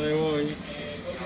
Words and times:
día 0.00 0.08
de 0.08 0.14
hoy 0.14 0.44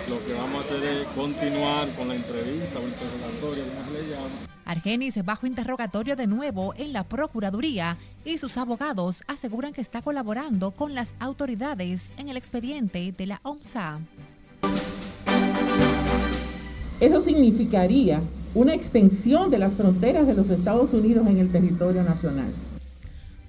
lo 0.08 0.16
que 0.26 0.32
vamos 0.34 0.56
a 0.56 0.60
hacer 0.60 0.82
es 0.84 1.06
continuar 1.08 1.88
con 1.96 2.08
la 2.08 2.14
entrevista 2.14 2.78
o 2.78 2.86
interrogatorio, 2.86 3.64
como 3.64 3.86
se 3.86 4.02
le 4.02 4.10
llama. 4.10 4.28
Argenis 4.64 5.24
bajo 5.24 5.46
interrogatorio 5.46 6.16
de 6.16 6.26
nuevo 6.26 6.74
en 6.76 6.92
la 6.92 7.04
Procuraduría 7.04 7.96
y 8.24 8.38
sus 8.38 8.56
abogados 8.56 9.22
aseguran 9.26 9.72
que 9.72 9.80
está 9.80 10.02
colaborando 10.02 10.72
con 10.72 10.94
las 10.94 11.14
autoridades 11.18 12.12
en 12.16 12.28
el 12.28 12.36
expediente 12.36 13.12
de 13.16 13.26
la 13.26 13.40
OMSA. 13.42 14.00
Eso 17.00 17.20
significaría 17.20 18.20
una 18.54 18.74
extensión 18.74 19.50
de 19.50 19.58
las 19.58 19.74
fronteras 19.74 20.26
de 20.26 20.34
los 20.34 20.50
Estados 20.50 20.92
Unidos 20.92 21.26
en 21.26 21.38
el 21.38 21.50
territorio 21.50 22.02
nacional. 22.02 22.52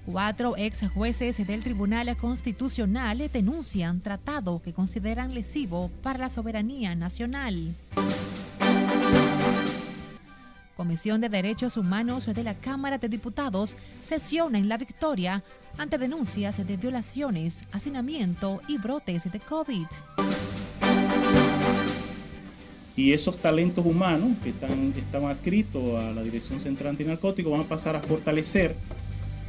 Cuatro 0.04 0.56
ex 0.56 0.88
jueces 0.92 1.46
del 1.46 1.62
Tribunal 1.62 2.16
Constitucional 2.16 3.30
denuncian 3.32 4.00
tratado 4.00 4.60
que 4.60 4.72
consideran 4.72 5.32
lesivo 5.32 5.92
para 6.02 6.18
la 6.18 6.28
soberanía 6.28 6.96
nacional. 6.96 7.72
Comisión 10.76 11.20
de 11.20 11.28
Derechos 11.28 11.76
Humanos 11.76 12.26
de 12.26 12.42
la 12.42 12.54
Cámara 12.54 12.98
de 12.98 13.08
Diputados 13.08 13.76
sesiona 14.02 14.58
en 14.58 14.68
La 14.68 14.76
Victoria 14.76 15.44
ante 15.78 15.98
denuncias 15.98 16.66
de 16.66 16.76
violaciones, 16.76 17.62
hacinamiento 17.70 18.60
y 18.66 18.78
brotes 18.78 19.30
de 19.30 19.38
COVID. 19.38 19.86
Y 22.96 23.12
esos 23.12 23.38
talentos 23.38 23.86
humanos 23.86 24.32
que 24.42 24.50
están, 24.50 24.92
adscritos 25.26 26.00
a 26.00 26.10
la 26.10 26.22
Dirección 26.22 26.58
Central 26.58 26.90
Antinarcótico 26.90 27.50
van 27.50 27.60
a 27.60 27.68
pasar 27.68 27.94
a 27.94 28.00
fortalecer 28.00 28.74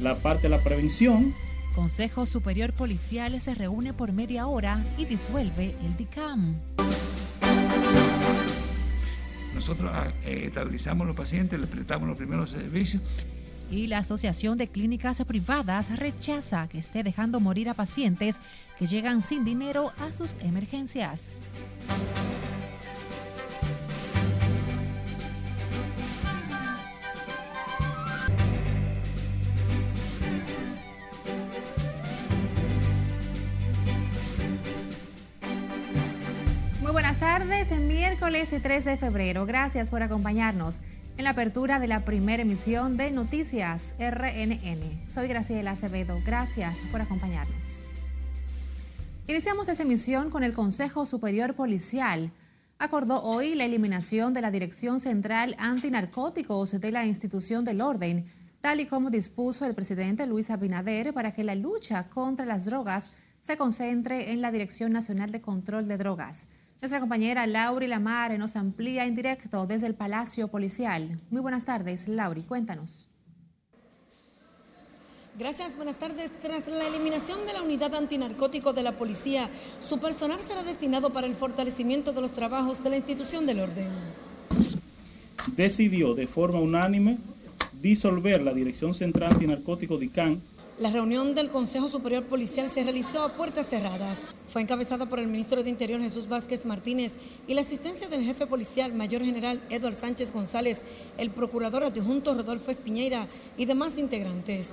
la 0.00 0.16
parte 0.16 0.44
de 0.44 0.48
la 0.50 0.62
prevención. 0.62 1.34
Consejo 1.74 2.26
Superior 2.26 2.72
Policial 2.72 3.40
se 3.40 3.54
reúne 3.54 3.92
por 3.92 4.12
media 4.12 4.46
hora 4.46 4.84
y 4.96 5.04
disuelve 5.06 5.74
el 5.84 5.96
DICAM. 5.96 6.54
Nosotros 9.54 9.90
ah, 9.92 10.08
eh, 10.24 10.44
estabilizamos 10.46 11.04
a 11.04 11.08
los 11.08 11.16
pacientes, 11.16 11.58
les 11.58 11.68
prestamos 11.68 12.08
los 12.08 12.16
primeros 12.16 12.50
servicios. 12.50 13.02
Y 13.70 13.86
la 13.86 13.98
Asociación 13.98 14.58
de 14.58 14.68
Clínicas 14.68 15.24
Privadas 15.24 15.96
rechaza 15.96 16.68
que 16.68 16.78
esté 16.78 17.02
dejando 17.02 17.40
morir 17.40 17.68
a 17.68 17.74
pacientes 17.74 18.40
que 18.78 18.86
llegan 18.86 19.22
sin 19.22 19.44
dinero 19.44 19.92
a 19.98 20.12
sus 20.12 20.36
emergencias. 20.36 21.40
En 37.70 37.88
miércoles 37.88 38.50
3 38.50 38.84
de 38.84 38.96
febrero. 38.98 39.46
Gracias 39.46 39.90
por 39.90 40.02
acompañarnos 40.02 40.80
en 41.16 41.24
la 41.24 41.30
apertura 41.30 41.78
de 41.78 41.86
la 41.86 42.04
primera 42.04 42.42
emisión 42.42 42.98
de 42.98 43.10
Noticias 43.10 43.94
RNN. 43.98 45.08
Soy 45.08 45.28
Graciela 45.28 45.70
Acevedo. 45.70 46.20
Gracias 46.26 46.80
por 46.92 47.00
acompañarnos. 47.00 47.86
Iniciamos 49.28 49.68
esta 49.68 49.84
emisión 49.84 50.28
con 50.28 50.44
el 50.44 50.52
Consejo 50.52 51.06
Superior 51.06 51.54
Policial. 51.54 52.30
Acordó 52.78 53.22
hoy 53.22 53.54
la 53.54 53.64
eliminación 53.64 54.34
de 54.34 54.42
la 54.42 54.50
Dirección 54.50 55.00
Central 55.00 55.56
Antinarcóticos 55.58 56.78
de 56.78 56.92
la 56.92 57.06
Institución 57.06 57.64
del 57.64 57.80
Orden, 57.80 58.26
tal 58.60 58.80
y 58.80 58.86
como 58.86 59.08
dispuso 59.08 59.64
el 59.64 59.74
presidente 59.74 60.26
Luis 60.26 60.50
Abinader 60.50 61.14
para 61.14 61.32
que 61.32 61.44
la 61.44 61.54
lucha 61.54 62.10
contra 62.10 62.44
las 62.44 62.66
drogas 62.66 63.08
se 63.40 63.56
concentre 63.56 64.32
en 64.32 64.42
la 64.42 64.52
Dirección 64.52 64.92
Nacional 64.92 65.32
de 65.32 65.40
Control 65.40 65.88
de 65.88 65.96
Drogas. 65.96 66.46
Nuestra 66.84 67.00
compañera 67.00 67.46
Lauri 67.46 67.86
Lamar 67.86 68.38
nos 68.38 68.56
amplía 68.56 69.06
en 69.06 69.14
directo 69.14 69.66
desde 69.66 69.86
el 69.86 69.94
Palacio 69.94 70.48
Policial. 70.48 71.18
Muy 71.30 71.40
buenas 71.40 71.64
tardes, 71.64 72.08
Lauri, 72.08 72.42
cuéntanos. 72.42 73.08
Gracias, 75.38 75.76
buenas 75.76 75.98
tardes. 75.98 76.30
Tras 76.42 76.68
la 76.68 76.86
eliminación 76.86 77.46
de 77.46 77.54
la 77.54 77.62
unidad 77.62 77.94
antinarcótico 77.94 78.74
de 78.74 78.82
la 78.82 78.92
policía, 78.98 79.48
su 79.80 79.98
personal 79.98 80.38
será 80.40 80.62
destinado 80.62 81.08
para 81.08 81.26
el 81.26 81.34
fortalecimiento 81.34 82.12
de 82.12 82.20
los 82.20 82.32
trabajos 82.32 82.84
de 82.84 82.90
la 82.90 82.98
institución 82.98 83.46
del 83.46 83.60
orden. 83.60 83.86
Decidió 85.56 86.14
de 86.14 86.26
forma 86.26 86.60
unánime 86.60 87.16
disolver 87.80 88.42
la 88.42 88.52
Dirección 88.52 88.92
Central 88.92 89.32
Antinarcótico 89.32 89.96
DICAN 89.96 90.42
la 90.78 90.90
reunión 90.90 91.36
del 91.36 91.50
Consejo 91.50 91.88
Superior 91.88 92.24
Policial 92.24 92.68
se 92.68 92.82
realizó 92.82 93.22
a 93.22 93.34
puertas 93.34 93.68
cerradas. 93.68 94.18
Fue 94.48 94.60
encabezada 94.60 95.06
por 95.06 95.20
el 95.20 95.28
ministro 95.28 95.62
de 95.62 95.70
Interior 95.70 96.00
Jesús 96.00 96.28
Vázquez 96.28 96.64
Martínez 96.64 97.12
y 97.46 97.54
la 97.54 97.60
asistencia 97.60 98.08
del 98.08 98.24
jefe 98.24 98.46
policial 98.46 98.92
mayor 98.92 99.22
general 99.22 99.62
Eduardo 99.70 100.00
Sánchez 100.00 100.32
González, 100.32 100.80
el 101.16 101.30
procurador 101.30 101.84
adjunto 101.84 102.34
Rodolfo 102.34 102.72
Espiñeira 102.72 103.28
y 103.56 103.66
demás 103.66 103.98
integrantes. 103.98 104.72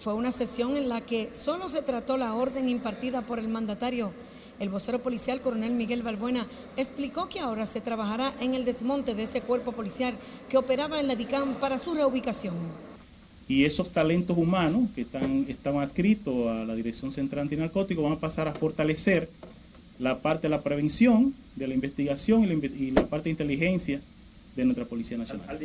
Fue 0.00 0.14
una 0.14 0.32
sesión 0.32 0.76
en 0.76 0.88
la 0.88 1.00
que 1.02 1.30
solo 1.32 1.68
se 1.68 1.82
trató 1.82 2.16
la 2.16 2.34
orden 2.34 2.68
impartida 2.68 3.22
por 3.22 3.38
el 3.38 3.48
mandatario. 3.48 4.10
El 4.58 4.68
vocero 4.68 5.00
policial, 5.00 5.40
coronel 5.40 5.74
Miguel 5.74 6.02
Balbuena, 6.02 6.46
explicó 6.76 7.28
que 7.28 7.38
ahora 7.38 7.66
se 7.66 7.80
trabajará 7.80 8.32
en 8.40 8.54
el 8.54 8.64
desmonte 8.64 9.14
de 9.14 9.22
ese 9.22 9.42
cuerpo 9.42 9.72
policial 9.72 10.16
que 10.48 10.58
operaba 10.58 10.98
en 10.98 11.06
la 11.06 11.14
DICAM 11.14 11.60
para 11.60 11.78
su 11.78 11.94
reubicación 11.94 12.85
y 13.48 13.64
esos 13.64 13.90
talentos 13.90 14.36
humanos 14.36 14.88
que 14.94 15.02
están, 15.02 15.46
estaban 15.48 15.82
adscritos 15.82 16.48
a 16.48 16.64
la 16.64 16.74
Dirección 16.74 17.12
Central 17.12 17.42
Antinarcótico 17.42 18.02
van 18.02 18.14
a 18.14 18.18
pasar 18.18 18.48
a 18.48 18.52
fortalecer 18.52 19.28
la 19.98 20.18
parte 20.18 20.42
de 20.42 20.50
la 20.50 20.62
prevención, 20.62 21.34
de 21.54 21.68
la 21.68 21.74
investigación 21.74 22.44
y 22.44 22.90
la, 22.90 23.06
parte 23.06 23.24
de 23.24 23.30
inteligencia 23.30 24.00
de 24.56 24.64
nuestra 24.64 24.84
Policía 24.84 25.16
Nacional. 25.16 25.58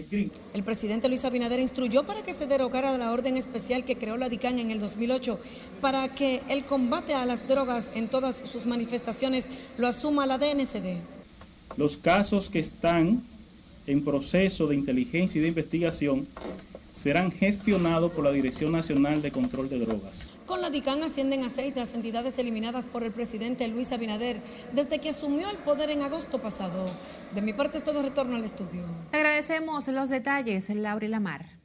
El 0.53 0.63
presidente 0.63 1.07
Luis 1.07 1.25
Abinader 1.25 1.59
instruyó 1.59 2.05
para 2.05 2.23
que 2.23 2.33
se 2.33 2.45
derogara 2.45 2.97
la 2.97 3.11
orden 3.11 3.37
especial 3.37 3.83
que 3.83 3.97
creó 3.97 4.17
la 4.17 4.29
DICAN 4.29 4.59
en 4.59 4.69
el 4.69 4.79
2008 4.79 5.39
para 5.79 6.13
que 6.13 6.41
el 6.49 6.65
combate 6.65 7.13
a 7.13 7.25
las 7.25 7.47
drogas 7.47 7.89
en 7.95 8.09
todas 8.09 8.41
sus 8.45 8.65
manifestaciones 8.65 9.45
lo 9.77 9.87
asuma 9.87 10.25
la 10.25 10.37
DNCD. 10.37 10.99
Los 11.77 11.97
casos 11.97 12.49
que 12.49 12.59
están 12.59 13.23
en 13.87 14.03
proceso 14.03 14.67
de 14.67 14.75
inteligencia 14.75 15.39
y 15.39 15.41
de 15.41 15.47
investigación 15.47 16.27
serán 16.95 17.31
gestionados 17.31 18.11
por 18.11 18.23
la 18.23 18.31
Dirección 18.31 18.71
Nacional 18.71 19.21
de 19.21 19.31
Control 19.31 19.69
de 19.69 19.79
Drogas. 19.79 20.31
Con 20.45 20.61
la 20.61 20.69
DICAN 20.69 21.03
ascienden 21.03 21.43
a 21.43 21.49
seis 21.49 21.75
las 21.75 21.93
entidades 21.93 22.37
eliminadas 22.37 22.85
por 22.85 23.03
el 23.03 23.11
presidente 23.11 23.67
Luis 23.67 23.91
Abinader 23.91 24.41
desde 24.73 24.99
que 24.99 25.09
asumió 25.09 25.49
el 25.49 25.57
poder 25.57 25.89
en 25.89 26.01
agosto 26.01 26.41
pasado. 26.41 26.85
De 27.33 27.41
mi 27.41 27.53
parte 27.53 27.77
es 27.77 27.83
todo 27.83 28.01
retorno 28.01 28.35
al 28.35 28.43
estudio. 28.43 28.83
Agradecemos 29.11 29.87
los 29.87 30.09
detalles, 30.09 30.69
Laura 30.69 31.07
Lamar. 31.07 31.61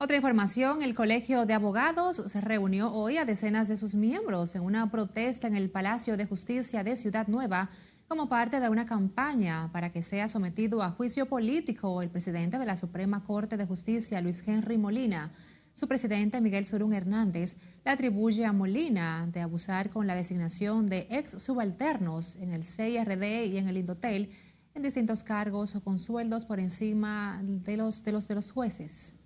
Otra 0.00 0.14
información, 0.14 0.82
el 0.82 0.94
Colegio 0.94 1.44
de 1.44 1.54
Abogados 1.54 2.22
se 2.28 2.40
reunió 2.40 2.92
hoy 2.92 3.18
a 3.18 3.24
decenas 3.24 3.66
de 3.66 3.76
sus 3.76 3.96
miembros 3.96 4.54
en 4.54 4.62
una 4.62 4.92
protesta 4.92 5.48
en 5.48 5.56
el 5.56 5.70
Palacio 5.70 6.16
de 6.16 6.24
Justicia 6.24 6.84
de 6.84 6.96
Ciudad 6.96 7.26
Nueva 7.26 7.68
como 8.08 8.30
parte 8.30 8.58
de 8.58 8.70
una 8.70 8.86
campaña 8.86 9.70
para 9.70 9.92
que 9.92 10.02
sea 10.02 10.28
sometido 10.28 10.82
a 10.82 10.90
juicio 10.90 11.26
político 11.26 12.00
el 12.00 12.08
presidente 12.08 12.58
de 12.58 12.64
la 12.64 12.76
Suprema 12.78 13.22
Corte 13.22 13.58
de 13.58 13.66
Justicia, 13.66 14.22
Luis 14.22 14.42
Henry 14.46 14.78
Molina. 14.78 15.30
Su 15.74 15.86
presidente, 15.86 16.40
Miguel 16.40 16.64
Surún 16.64 16.94
Hernández, 16.94 17.56
le 17.84 17.90
atribuye 17.90 18.46
a 18.46 18.54
Molina 18.54 19.28
de 19.30 19.42
abusar 19.42 19.90
con 19.90 20.06
la 20.06 20.14
designación 20.14 20.86
de 20.86 21.06
ex 21.10 21.42
subalternos 21.42 22.36
en 22.36 22.54
el 22.54 22.64
CIRD 22.64 23.44
y 23.44 23.58
en 23.58 23.68
el 23.68 23.76
Indotel 23.76 24.30
en 24.74 24.82
distintos 24.82 25.22
cargos 25.22 25.76
o 25.76 25.82
con 25.82 25.98
sueldos 25.98 26.46
por 26.46 26.60
encima 26.60 27.38
de 27.44 27.76
los 27.76 28.02
de 28.02 28.12
los, 28.12 28.26
de 28.26 28.34
los 28.36 28.50
jueces. 28.52 29.16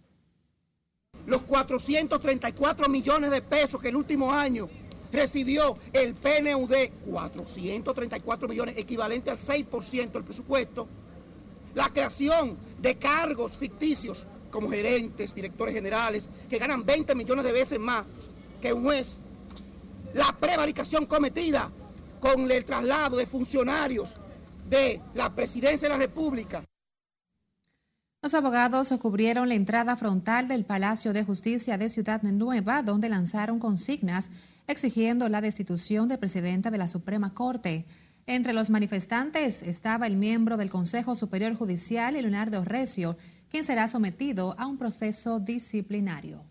Los 1.25 1.42
434 1.42 2.89
millones 2.89 3.30
de 3.30 3.42
pesos 3.42 3.80
que 3.80 3.91
el 3.91 3.97
último 3.97 4.33
año 4.33 4.68
recibió 5.12 5.76
el 5.92 6.14
PNUD 6.14 6.72
434 7.06 8.48
millones, 8.48 8.76
equivalente 8.78 9.30
al 9.30 9.38
6% 9.38 10.12
del 10.12 10.24
presupuesto, 10.24 10.88
la 11.74 11.88
creación 11.91 12.56
de 12.80 12.97
cargos 12.97 13.53
ficticios 13.53 14.26
como 14.50 14.70
gerentes, 14.70 15.34
directores 15.34 15.74
generales, 15.74 16.28
que 16.48 16.59
ganan 16.59 16.84
20 16.84 17.14
millones 17.14 17.44
de 17.44 17.53
veces 17.53 17.78
más 17.78 18.04
que 18.60 18.72
un 18.72 18.84
juez, 18.84 19.18
la 20.14 20.36
prevaricación 20.38 21.06
cometida 21.06 21.70
con 22.20 22.50
el 22.50 22.65
traslado 22.65 23.16
de 23.16 23.26
funcionarios 23.26 24.10
de 24.68 25.00
la 25.15 25.34
presidencia 25.34 25.88
de 25.88 25.94
la 25.94 26.00
República. 26.00 26.62
Los 28.24 28.34
abogados 28.34 28.95
cubrieron 29.01 29.48
la 29.48 29.54
entrada 29.54 29.97
frontal 29.97 30.47
del 30.47 30.65
Palacio 30.65 31.13
de 31.13 31.24
Justicia 31.24 31.77
de 31.77 31.89
Ciudad 31.89 32.22
Nueva, 32.22 32.84
donde 32.84 33.09
lanzaron 33.09 33.59
consignas 33.59 34.30
exigiendo 34.69 35.28
la 35.28 35.41
destitución 35.41 36.07
del 36.07 36.21
presidente 36.21 36.71
de 36.71 36.78
la 36.78 36.86
Suprema 36.86 37.34
Corte. 37.34 37.84
Entre 38.27 38.53
los 38.53 38.71
manifestantes 38.71 39.63
estaba 39.63 40.07
el 40.07 40.16
miembro 40.16 40.57
del 40.57 40.71
Consejo 40.71 41.16
Superior 41.16 41.57
Judicial, 41.57 42.15
Leonardo 42.15 42.65
Recio, 42.65 43.16
quien 43.51 43.65
será 43.65 43.89
sometido 43.89 44.54
a 44.57 44.68
un 44.68 44.78
proceso 44.78 45.41
disciplinario. 45.41 46.45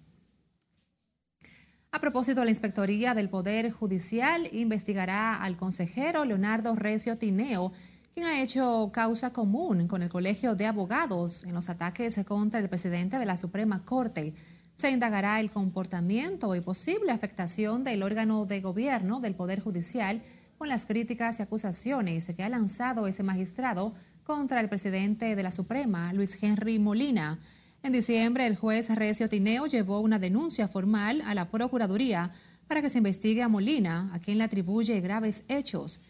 A 1.94 2.02
propósito, 2.02 2.44
la 2.44 2.52
Inspectoría 2.52 3.14
del 3.14 3.30
Poder 3.30 3.72
Judicial 3.72 4.50
investigará 4.52 5.42
al 5.42 5.56
consejero 5.56 6.26
Leonardo 6.26 6.76
Recio 6.76 7.18
Tineo, 7.18 7.72
quien 8.14 8.26
ha 8.26 8.42
hecho 8.42 8.92
causa 8.94 9.32
común 9.32 9.88
con 9.88 10.02
el 10.02 10.10
Colegio 10.10 10.56
de 10.56 10.66
Abogados 10.66 11.44
en 11.46 11.54
los 11.54 11.70
ataques 11.70 12.22
contra 12.26 12.60
el 12.60 12.68
presidente 12.68 13.18
de 13.18 13.26
la 13.26 13.38
Suprema 13.38 13.86
Corte. 13.86 14.34
Se 14.74 14.92
indagará 14.92 15.40
el 15.40 15.50
comportamiento 15.50 16.54
y 16.56 16.62
posible 16.62 17.14
afectación 17.14 17.86
del 17.86 18.04
órgano 18.04 18.46
de 18.46 18.60
gobierno 18.60 19.22
del 19.22 19.36
Poder 19.36 19.62
Judicial 19.62 20.22
con 20.58 20.68
las 20.68 20.86
críticas 20.86 21.40
y 21.40 21.44
acusaciones 21.44 22.28
que 22.36 22.44
ha 22.44 22.50
lanzado 22.50 23.08
ese 23.08 23.24
magistrado 23.24 23.94
contra 24.24 24.60
el 24.60 24.68
presidente 24.68 25.38
de 25.38 25.44
la 25.44 25.52
Suprema, 25.52 26.12
Luis 26.12 26.38
Henry 26.44 26.80
Molina. 26.80 27.40
En 27.82 27.94
diciembre, 27.94 28.46
el 28.46 28.58
juez 28.58 28.94
Recio 28.94 29.30
Tineo 29.30 29.68
llevó 29.68 30.02
una 30.02 30.20
denuncia 30.20 30.68
formal 30.68 31.22
a 31.26 31.34
la 31.34 31.50
Procuraduría 31.50 32.32
para 32.68 32.82
que 32.82 32.90
se 32.90 32.98
investigue 32.98 33.42
a 33.42 33.48
Molina, 33.48 34.12
a 34.14 34.20
quien 34.20 34.38
le 34.38 34.44
atribuye 34.44 35.00
graves 35.00 35.44
hechos. 35.48 36.02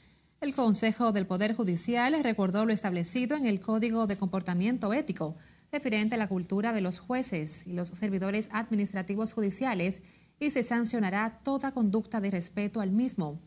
El 0.41 0.55
Consejo 0.55 1.11
del 1.11 1.27
Poder 1.27 1.53
Judicial 1.53 2.15
recordó 2.23 2.65
lo 2.65 2.73
establecido 2.73 3.37
en 3.37 3.45
el 3.45 3.59
Código 3.59 4.07
de 4.07 4.17
Comportamiento 4.17 4.91
Ético 4.91 5.35
referente 5.71 6.15
a 6.15 6.17
la 6.17 6.27
cultura 6.27 6.73
de 6.73 6.81
los 6.81 6.97
jueces 6.97 7.67
y 7.67 7.73
los 7.73 7.89
servidores 7.89 8.49
administrativos 8.51 9.33
judiciales 9.33 10.01
y 10.39 10.49
se 10.49 10.63
sancionará 10.63 11.41
toda 11.43 11.75
conducta 11.75 12.19
de 12.21 12.31
respeto 12.31 12.81
al 12.81 12.91
mismo. 12.91 13.39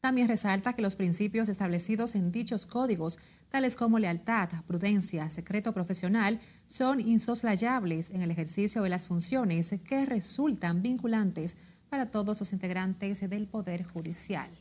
También 0.00 0.28
resalta 0.28 0.72
que 0.72 0.82
los 0.82 0.94
principios 0.94 1.48
establecidos 1.48 2.14
en 2.14 2.30
dichos 2.30 2.64
códigos, 2.64 3.18
tales 3.48 3.74
como 3.74 3.98
lealtad, 3.98 4.50
prudencia, 4.68 5.30
secreto 5.30 5.74
profesional, 5.74 6.38
son 6.66 7.00
insoslayables 7.00 8.10
en 8.10 8.22
el 8.22 8.30
ejercicio 8.30 8.82
de 8.82 8.88
las 8.88 9.04
funciones 9.04 9.74
que 9.82 10.06
resultan 10.06 10.80
vinculantes 10.80 11.56
para 11.88 12.12
todos 12.12 12.38
los 12.38 12.52
integrantes 12.52 13.28
del 13.28 13.48
Poder 13.48 13.82
Judicial. 13.82 14.59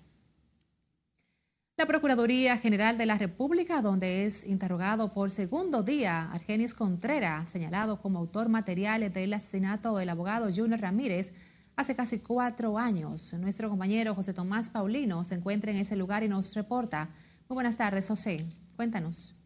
La 1.80 1.86
Procuraduría 1.86 2.58
General 2.58 2.98
de 2.98 3.06
la 3.06 3.18
República, 3.18 3.82
donde 3.82 4.26
es 4.26 4.46
interrogado 4.46 5.14
por 5.14 5.32
segundo 5.32 5.82
día 5.82 6.30
Argenis 6.34 6.74
Contreras, 6.74 7.48
señalado 7.48 8.02
como 8.02 8.20
autor 8.20 8.50
material 8.50 9.10
del 9.14 9.34
asesinato 9.34 9.96
del 9.96 10.10
abogado 10.10 10.50
Junior 10.54 10.82
Ramírez 10.82 11.32
hace 11.78 11.96
casi 11.96 12.20
cuatro 12.20 12.78
años. 12.78 13.34
Nuestro 13.36 13.70
compañero 13.70 14.14
José 14.14 14.34
Tomás 14.34 14.70
Paulino 14.70 15.24
se 15.24 15.36
encuentra 15.36 15.72
en 15.72 15.78
ese 15.78 15.96
lugar 15.96 16.22
y 16.24 16.28
nos 16.28 16.54
reporta. 16.54 17.12
Muy 17.48 17.56
buenas 17.56 17.78
tardes, 17.78 18.10
José. 18.10 18.46
Cuéntanos. 18.76 19.39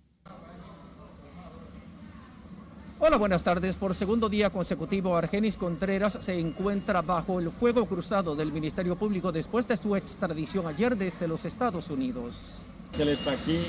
Hola, 3.05 3.17
buenas 3.17 3.43
tardes. 3.43 3.75
Por 3.75 3.93
segundo 3.95 4.29
día 4.29 4.49
consecutivo, 4.49 5.17
Argenis 5.17 5.57
Contreras 5.57 6.19
se 6.21 6.39
encuentra 6.39 7.01
bajo 7.01 7.41
el 7.41 7.51
fuego 7.51 7.85
cruzado 7.85 8.33
del 8.33 8.53
Ministerio 8.53 8.95
Público 8.95 9.33
después 9.33 9.67
de 9.67 9.75
su 9.75 9.97
extradición 9.97 10.67
ayer 10.67 10.95
desde 10.95 11.27
los 11.27 11.43
Estados 11.43 11.89
Unidos. 11.89 12.61
Él 12.97 13.09
está 13.09 13.33
aquí 13.33 13.59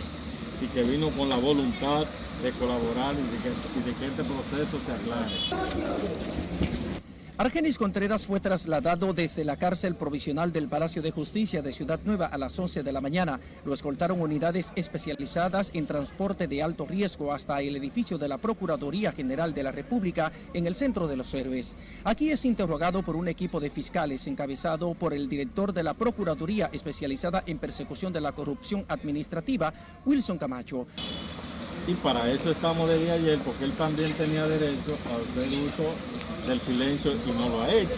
y 0.63 0.67
que 0.67 0.85
vino 0.85 1.09
con 1.09 1.29
la 1.29 1.37
voluntad 1.37 2.07
de 2.45 2.53
colaborar 2.53 3.13
y 3.15 3.37
de 3.37 3.43
que, 3.43 3.51
y 3.81 3.83
de 3.83 3.99
que 3.99 4.07
este 4.07 4.23
proceso 4.23 4.79
se 4.81 4.93
aclare. 4.93 6.84
Argenis 7.37 7.79
Contreras 7.79 8.27
fue 8.27 8.39
trasladado 8.39 9.13
desde 9.13 9.43
la 9.43 9.57
cárcel 9.57 9.97
provisional 9.97 10.53
del 10.53 10.69
Palacio 10.69 11.03
de 11.03 11.11
Justicia 11.11 11.63
de 11.63 11.73
Ciudad 11.73 11.99
Nueva 12.05 12.27
a 12.27 12.39
las 12.39 12.57
11 12.57 12.85
de 12.85 12.93
la 12.93 13.01
mañana. 13.01 13.41
Lo 13.65 13.75
escoltaron 13.75 14.21
unidades 14.21 14.73
especializadas 14.77 15.73
en 15.75 15.85
transporte 15.85 16.47
de 16.47 16.63
alto 16.63 16.87
riesgo 16.87 17.33
hasta 17.33 17.61
el 17.61 17.75
edificio 17.75 18.19
de 18.19 18.29
la 18.29 18.39
Procuraduría 18.39 19.11
General 19.11 19.53
de 19.53 19.65
la 19.65 19.73
República 19.73 20.31
en 20.53 20.69
el 20.69 20.77
centro 20.77 21.09
de 21.09 21.17
los 21.17 21.35
héroes. 21.35 21.77
Aquí 22.05 22.31
es 22.31 22.45
interrogado 22.45 23.03
por 23.03 23.17
un 23.17 23.27
equipo 23.27 23.59
de 23.59 23.69
fiscales 23.69 24.29
encabezado 24.29 24.95
por 24.95 25.13
el 25.13 25.29
director 25.29 25.73
de 25.73 25.83
la 25.83 25.95
Procuraduría 25.95 26.71
especializada 26.73 27.43
en 27.47 27.59
persecución 27.59 28.13
de 28.13 28.21
la 28.21 28.31
corrupción 28.31 28.85
administrativa, 28.87 29.75
Wilson 30.07 30.39
Camacho. 30.39 30.87
Y 31.89 31.95
para 31.95 32.31
eso 32.31 32.53
estamos 32.53 32.89
desde 32.89 33.11
ayer, 33.11 33.39
porque 33.41 33.65
él 33.65 33.73
también 33.73 34.13
tenía 34.13 34.47
derecho 34.47 34.97
a 35.11 35.39
hacer 35.39 35.49
uso 35.59 35.85
del 36.47 36.61
silencio 36.61 37.13
y 37.13 37.33
no 37.33 37.49
lo 37.49 37.63
ha 37.63 37.73
hecho. 37.73 37.97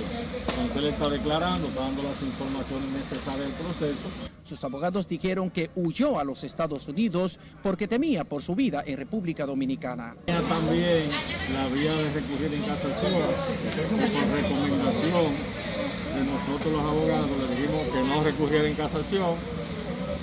Entonces 0.48 0.76
él 0.76 0.87
está 0.87 1.08
declarando, 1.08 1.69
está 1.69 1.81
dando 1.81 2.02
las 2.02 2.22
informaciones 2.22 2.88
necesarias 2.90 3.46
del 3.46 3.52
proceso. 3.52 4.08
Sus 4.44 4.62
abogados 4.62 5.08
dijeron 5.08 5.50
que 5.50 5.70
huyó 5.75 6.19
a 6.19 6.25
los 6.25 6.44
Estados 6.44 6.87
Unidos 6.88 7.38
porque 7.62 7.88
temía 7.88 8.25
por 8.25 8.43
su 8.43 8.54
vida 8.54 8.82
en 8.87 8.96
República 8.96 9.44
Dominicana. 9.44 10.14
También 10.26 11.10
la 11.52 11.66
vía 11.69 11.93
de 11.93 12.12
recurrir 12.12 12.54
en 12.54 12.62
casación, 12.62 13.12
por 13.12 14.43
recomendación 14.43 15.66
de 16.14 16.25
nosotros 16.25 16.72
los 16.72 16.82
abogados, 16.82 17.31
le 17.31 17.56
dijimos 17.56 17.82
que 17.93 18.02
no 18.04 18.22
recurriera 18.22 18.69
en 18.69 18.75
casación 18.75 19.34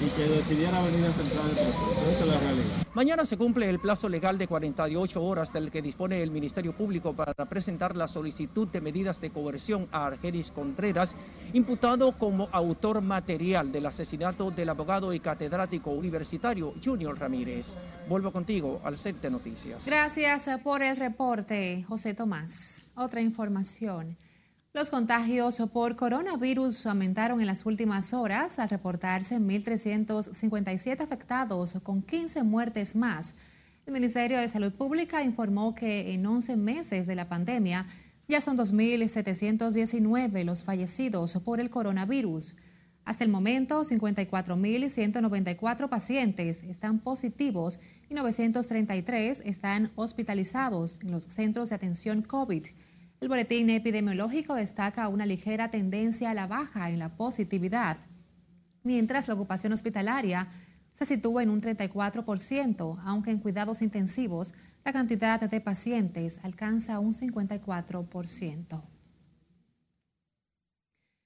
y 0.02 0.10
que 0.10 0.24
decidiera 0.24 0.82
venir 0.84 1.04
a 1.04 1.08
enfrentar 1.08 1.46
el 1.50 1.56
proceso. 1.56 2.10
Esa 2.12 2.24
es 2.24 2.28
la 2.28 2.40
realidad. 2.40 2.84
Mañana 2.94 3.26
se 3.26 3.38
cumple 3.38 3.70
el 3.70 3.80
plazo 3.80 4.08
legal 4.08 4.38
de 4.38 4.48
48 4.48 5.24
horas 5.24 5.52
del 5.52 5.72
que 5.72 5.82
dispone 5.82 6.22
el 6.22 6.30
Ministerio 6.30 6.74
Público 6.74 7.14
para 7.14 7.34
presentar 7.34 7.96
la 7.96 8.08
solicitud 8.08 8.68
de 8.68 8.82
medidas 8.82 9.20
de 9.20 9.32
coerción 9.32 9.88
a 9.92 10.06
Argenis 10.06 10.52
Contreras, 10.52 11.16
imputado 11.54 12.12
como 12.12 12.50
autor 12.52 13.02
material 13.02 13.72
del 13.72 13.88
asesinato 13.88 14.52
del 14.52 14.70
abogado 14.70 15.12
y 15.14 15.20
catedrático 15.20 15.90
universitario 15.90 16.74
Junior 16.84 17.18
Ramírez. 17.18 17.76
Vuelvo 18.08 18.32
contigo 18.32 18.80
al 18.84 18.98
set 18.98 19.20
de 19.22 19.32
noticias. 19.32 19.86
Gracias 19.86 20.50
por 20.64 20.84
el 20.84 20.96
reporte, 20.96 21.84
José 21.88 22.14
Tomás. 22.14 22.86
Otra 22.96 23.22
información. 23.22 24.18
Los 24.76 24.90
contagios 24.90 25.62
por 25.72 25.96
coronavirus 25.96 26.88
aumentaron 26.88 27.40
en 27.40 27.46
las 27.46 27.64
últimas 27.68 28.12
horas 28.12 28.58
al 28.58 28.70
reportarse 28.70 29.38
1.357 29.38 31.00
afectados 31.00 31.78
con 31.84 32.02
15 32.02 32.42
muertes 32.42 32.96
más. 32.96 33.36
El 33.86 33.94
Ministerio 33.94 34.40
de 34.40 34.50
Salud 34.50 34.74
Pública 34.74 35.24
informó 35.24 35.76
que 35.76 36.16
en 36.16 36.26
11 36.26 36.58
meses 36.58 37.06
de 37.06 37.14
la 37.14 37.30
pandemia 37.30 37.86
ya 38.28 38.42
son 38.42 38.58
2.719 38.58 40.44
los 40.44 40.64
fallecidos 40.64 41.36
por 41.46 41.60
el 41.60 41.70
coronavirus. 41.70 42.56
Hasta 43.06 43.24
el 43.24 43.30
momento, 43.30 43.84
54.194 43.84 45.88
pacientes 45.88 46.64
están 46.64 46.98
positivos 46.98 47.80
y 48.10 48.16
933 48.16 49.44
están 49.46 49.92
hospitalizados 49.94 51.00
en 51.04 51.12
los 51.12 51.26
centros 51.26 51.70
de 51.70 51.76
atención 51.76 52.24
COVID. 52.24 52.66
El 53.24 53.30
boletín 53.30 53.70
epidemiológico 53.70 54.54
destaca 54.54 55.08
una 55.08 55.26
ligera 55.26 55.72
tendencia 55.72 56.30
a 56.30 56.34
la 56.34 56.46
baja 56.46 56.90
en 56.90 57.00
la 57.00 57.16
positividad, 57.16 57.96
mientras 58.84 59.30
la 59.30 59.36
ocupación 59.36 59.72
hospitalaria 59.72 60.50
se 60.92 61.06
sitúa 61.06 61.42
en 61.42 61.50
un 61.50 61.62
34%, 61.62 63.00
aunque 63.02 63.32
en 63.32 63.40
cuidados 63.40 63.82
intensivos 63.82 64.54
la 64.84 64.92
cantidad 64.92 65.40
de 65.40 65.62
pacientes 65.62 66.42
alcanza 66.44 67.00
un 67.00 67.14
54%. 67.14 68.84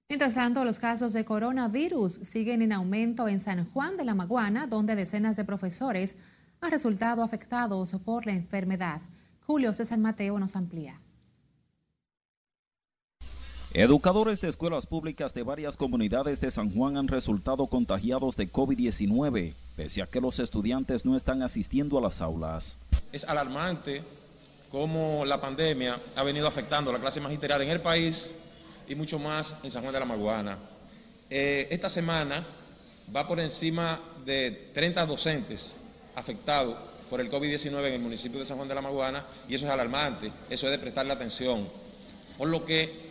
Mientras 0.07 0.35
tanto, 0.35 0.65
los 0.65 0.77
casos 0.77 1.13
de 1.13 1.25
coronavirus 1.25 2.13
siguen 2.13 2.61
en 2.61 2.73
aumento 2.73 3.27
en 3.27 3.39
San 3.39 3.65
Juan 3.65 3.97
de 3.97 4.05
la 4.05 4.13
Maguana, 4.13 4.67
donde 4.67 4.95
decenas 4.95 5.35
de 5.35 5.45
profesores 5.45 6.15
han 6.61 6.69
resultado 6.69 7.23
afectados 7.23 7.91
por 8.05 8.27
la 8.27 8.35
enfermedad. 8.35 9.01
Julio 9.47 9.73
César 9.73 9.97
Mateo 9.97 10.39
nos 10.39 10.55
amplía. 10.55 11.01
Educadores 13.73 14.39
de 14.39 14.47
escuelas 14.47 14.87
públicas 14.87 15.33
de 15.33 15.43
varias 15.43 15.75
comunidades 15.75 16.39
de 16.39 16.49
San 16.49 16.73
Juan 16.73 16.95
han 16.95 17.09
resultado 17.09 17.67
contagiados 17.67 18.37
de 18.37 18.49
COVID-19, 18.49 19.53
pese 19.75 20.01
a 20.01 20.07
que 20.07 20.21
los 20.21 20.39
estudiantes 20.39 21.03
no 21.03 21.17
están 21.17 21.43
asistiendo 21.43 21.97
a 21.97 22.01
las 22.01 22.21
aulas. 22.21 22.77
Es 23.11 23.25
alarmante 23.25 24.03
cómo 24.71 25.25
la 25.25 25.41
pandemia 25.41 25.99
ha 26.15 26.23
venido 26.23 26.47
afectando 26.47 26.93
la 26.93 26.99
clase 26.99 27.19
magisterial 27.19 27.61
en 27.61 27.69
el 27.69 27.81
país 27.81 28.33
y 28.87 28.95
mucho 28.95 29.19
más 29.19 29.53
en 29.61 29.69
San 29.69 29.81
Juan 29.81 29.93
de 29.93 29.99
la 29.99 30.05
Maguana. 30.05 30.57
Eh, 31.29 31.67
esta 31.69 31.89
semana 31.89 32.47
va 33.13 33.27
por 33.27 33.37
encima 33.41 33.99
de 34.25 34.71
30 34.73 35.05
docentes 35.05 35.75
afectados 36.15 36.77
por 37.09 37.19
el 37.19 37.29
COVID-19 37.29 37.87
en 37.87 37.93
el 37.93 37.99
municipio 37.99 38.39
de 38.39 38.45
San 38.45 38.55
Juan 38.55 38.69
de 38.69 38.75
la 38.75 38.81
Maguana 38.81 39.25
y 39.47 39.55
eso 39.55 39.65
es 39.65 39.71
alarmante, 39.71 40.31
eso 40.49 40.67
es 40.67 40.71
de 40.71 40.79
prestarle 40.79 41.11
atención. 41.11 41.67
Por 42.37 42.47
lo 42.47 42.63
que 42.63 43.06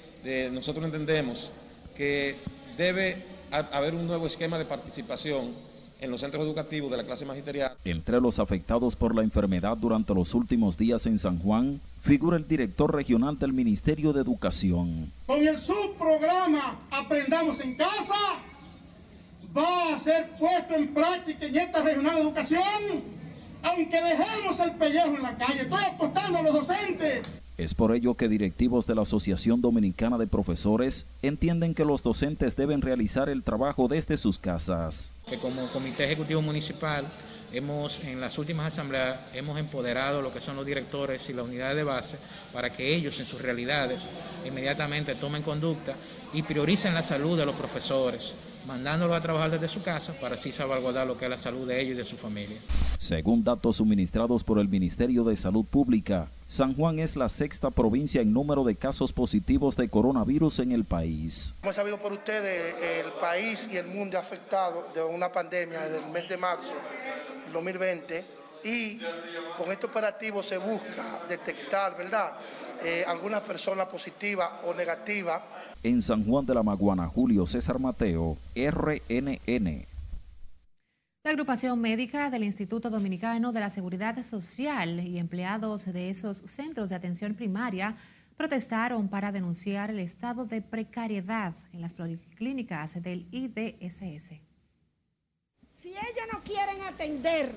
nosotros 0.53 0.85
entendemos 0.85 1.51
que 1.97 2.37
debe 2.77 3.25
haber 3.51 3.95
un 3.95 4.07
nuevo 4.07 4.27
esquema 4.27 4.59
de 4.59 4.65
participación 4.65 5.55
en 5.99 6.11
los 6.11 6.21
centros 6.21 6.45
educativos 6.45 6.91
de 6.91 6.97
la 6.99 7.05
clase 7.05 7.25
magisterial. 7.25 7.77
Entre 7.85 8.21
los 8.21 8.39
afectados 8.39 8.97
por 8.97 9.15
la 9.15 9.23
enfermedad 9.23 9.77
durante 9.77 10.15
los 10.15 10.35
últimos 10.35 10.77
días 10.77 11.07
en 11.07 11.19
San 11.19 11.39
Juan, 11.39 11.81
figura 12.01 12.37
el 12.37 12.47
director 12.47 12.95
regional 12.95 13.39
del 13.39 13.53
Ministerio 13.53 14.13
de 14.13 14.21
Educación. 14.21 15.11
Con 15.27 15.47
el 15.47 15.59
subprograma 15.59 16.81
Aprendamos 16.91 17.61
en 17.61 17.77
Casa, 17.77 18.15
va 19.57 19.95
a 19.95 19.99
ser 19.99 20.31
puesto 20.39 20.75
en 20.75 20.93
práctica 20.93 21.47
en 21.47 21.57
esta 21.57 21.83
regional 21.83 22.17
de 22.17 22.21
educación, 22.21 22.63
aunque 23.63 24.03
dejemos 24.03 24.61
el 24.61 24.73
pellejo 24.73 25.17
en 25.17 25.23
la 25.23 25.39
calle. 25.39 25.63
Estoy 25.63 25.83
apostando 25.83 26.39
a 26.39 26.43
los 26.43 26.53
docentes 26.53 27.33
Es 27.59 27.73
por 27.73 27.95
ello 27.95 28.15
que 28.15 28.29
directivos 28.29 28.87
de 28.87 28.95
la 28.95 29.03
Asociación 29.03 29.63
Dominicana 29.63 30.19
de 30.19 30.27
Profesores 30.27 31.07
entienden 31.23 31.73
que 31.73 31.87
los 31.87 32.03
docentes 32.03 32.55
deben 32.55 32.83
realizar 32.83 33.31
el 33.31 33.43
trabajo 33.43 33.89
desde 33.89 34.19
sus 34.19 34.39
casas. 34.39 35.11
Que 35.27 35.39
como 35.39 35.67
Comité 35.73 36.05
Ejecutivo 36.05 36.43
Municipal 36.43 37.07
hemos 37.51 37.99
en 38.01 38.21
las 38.21 38.37
últimas 38.37 38.75
asambleas 38.75 39.21
hemos 39.33 39.59
empoderado 39.59 40.21
lo 40.21 40.35
que 40.35 40.43
son 40.43 40.57
los 40.57 40.67
directores 40.67 41.31
y 41.31 41.33
las 41.33 41.47
unidades 41.47 41.77
de 41.77 41.85
base 41.85 42.19
para 42.53 42.71
que 42.71 42.95
ellos 42.95 43.19
en 43.21 43.27
sus 43.27 43.41
realidades 43.41 44.07
inmediatamente 44.47 45.15
tomen 45.15 45.43
conducta 45.43 45.95
y 46.35 46.43
prioricen 46.43 46.93
la 46.93 47.03
salud 47.03 47.39
de 47.39 47.47
los 47.47 47.57
profesores, 47.57 48.35
mandándolos 48.67 49.17
a 49.17 49.23
trabajar 49.23 49.53
desde 49.53 49.69
su 49.69 49.83
casa 49.83 50.13
para 50.21 50.35
así 50.35 50.53
salvaguardar 50.53 51.07
lo 51.07 51.17
que 51.17 51.25
es 51.25 51.31
la 51.31 51.39
salud 51.39 51.67
de 51.67 51.81
ellos 51.81 51.95
y 51.95 51.99
de 51.99 52.05
su 52.05 52.19
familia. 52.19 52.59
Según 52.99 53.43
datos 53.43 53.77
suministrados 53.77 54.45
por 54.45 54.59
el 54.59 54.69
Ministerio 54.69 55.25
de 55.25 55.37
Salud 55.37 55.65
Pública, 55.65 56.29
San 56.49 56.77
Juan 56.77 57.01
es 57.01 57.17
la 57.17 57.29
sexta 57.29 57.71
provincia 57.71 58.21
en 58.21 58.33
número 58.33 58.63
de 58.63 58.77
casos 58.77 59.13
positivos 59.13 59.77
de 59.77 59.89
coronavirus 59.89 60.61
en 60.61 60.71
el 60.71 60.85
país. 60.85 61.53
Como 61.61 61.73
sabido 61.73 61.99
por 61.99 62.13
ustedes, 62.13 63.05
el 63.05 63.13
país 63.15 63.69
y 63.73 63.77
el 63.77 63.89
mundo 63.89 64.17
afectado 64.17 64.87
de 64.95 65.03
una 65.03 65.33
pandemia 65.33 65.81
desde 65.81 65.99
el 65.99 66.13
mes 66.13 66.29
de 66.29 66.37
marzo 66.37 66.75
2020 67.53 68.25
y 68.63 69.01
con 69.59 69.73
este 69.73 69.87
operativo 69.87 70.41
se 70.41 70.59
busca 70.59 71.05
detectar, 71.29 71.97
¿verdad?, 71.97 72.35
eh, 72.85 73.05
algunas 73.09 73.41
personas 73.41 73.89
positivas 73.89 74.49
o 74.65 74.73
negativas. 74.73 75.43
En 75.83 76.01
San 76.01 76.25
Juan 76.25 76.47
de 76.47 76.55
la 76.55 76.63
Maguana, 76.63 77.09
Julio 77.09 77.45
César 77.45 77.81
Mateo, 77.81 78.37
RNN. 78.55 79.96
La 81.27 81.33
agrupación 81.33 81.81
médica 81.81 82.31
del 82.31 82.45
Instituto 82.45 82.89
Dominicano 82.89 83.51
de 83.51 83.59
la 83.59 83.69
Seguridad 83.69 84.23
Social 84.23 85.01
y 85.01 85.19
empleados 85.19 85.85
de 85.85 86.09
esos 86.09 86.37
centros 86.37 86.89
de 86.89 86.95
atención 86.95 87.35
primaria 87.35 87.97
protestaron 88.37 89.09
para 89.09 89.33
denunciar 89.33 89.91
el 89.91 89.99
estado 89.99 90.45
de 90.45 90.63
precariedad 90.63 91.53
en 91.73 91.81
las 91.81 91.95
policlínicas 91.95 93.03
del 93.03 93.27
IDSS 93.33 94.35
si 95.83 95.89
ellos 95.89 96.29
no 96.33 96.45
quieren 96.45 96.81
atender 96.83 97.53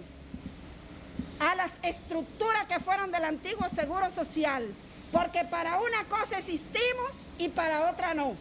a 1.39 1.53
las 1.53 1.79
estructuras 1.83 2.65
que 2.67 2.79
fueron 2.79 3.11
del 3.11 3.25
antiguo 3.25 3.69
Seguro 3.69 4.09
Social, 4.09 4.65
porque 5.11 5.45
para 5.45 5.79
una 5.79 6.05
cosa 6.05 6.39
existimos 6.39 7.11
y 7.37 7.49
para 7.49 7.91
otra 7.91 8.15
no. 8.15 8.33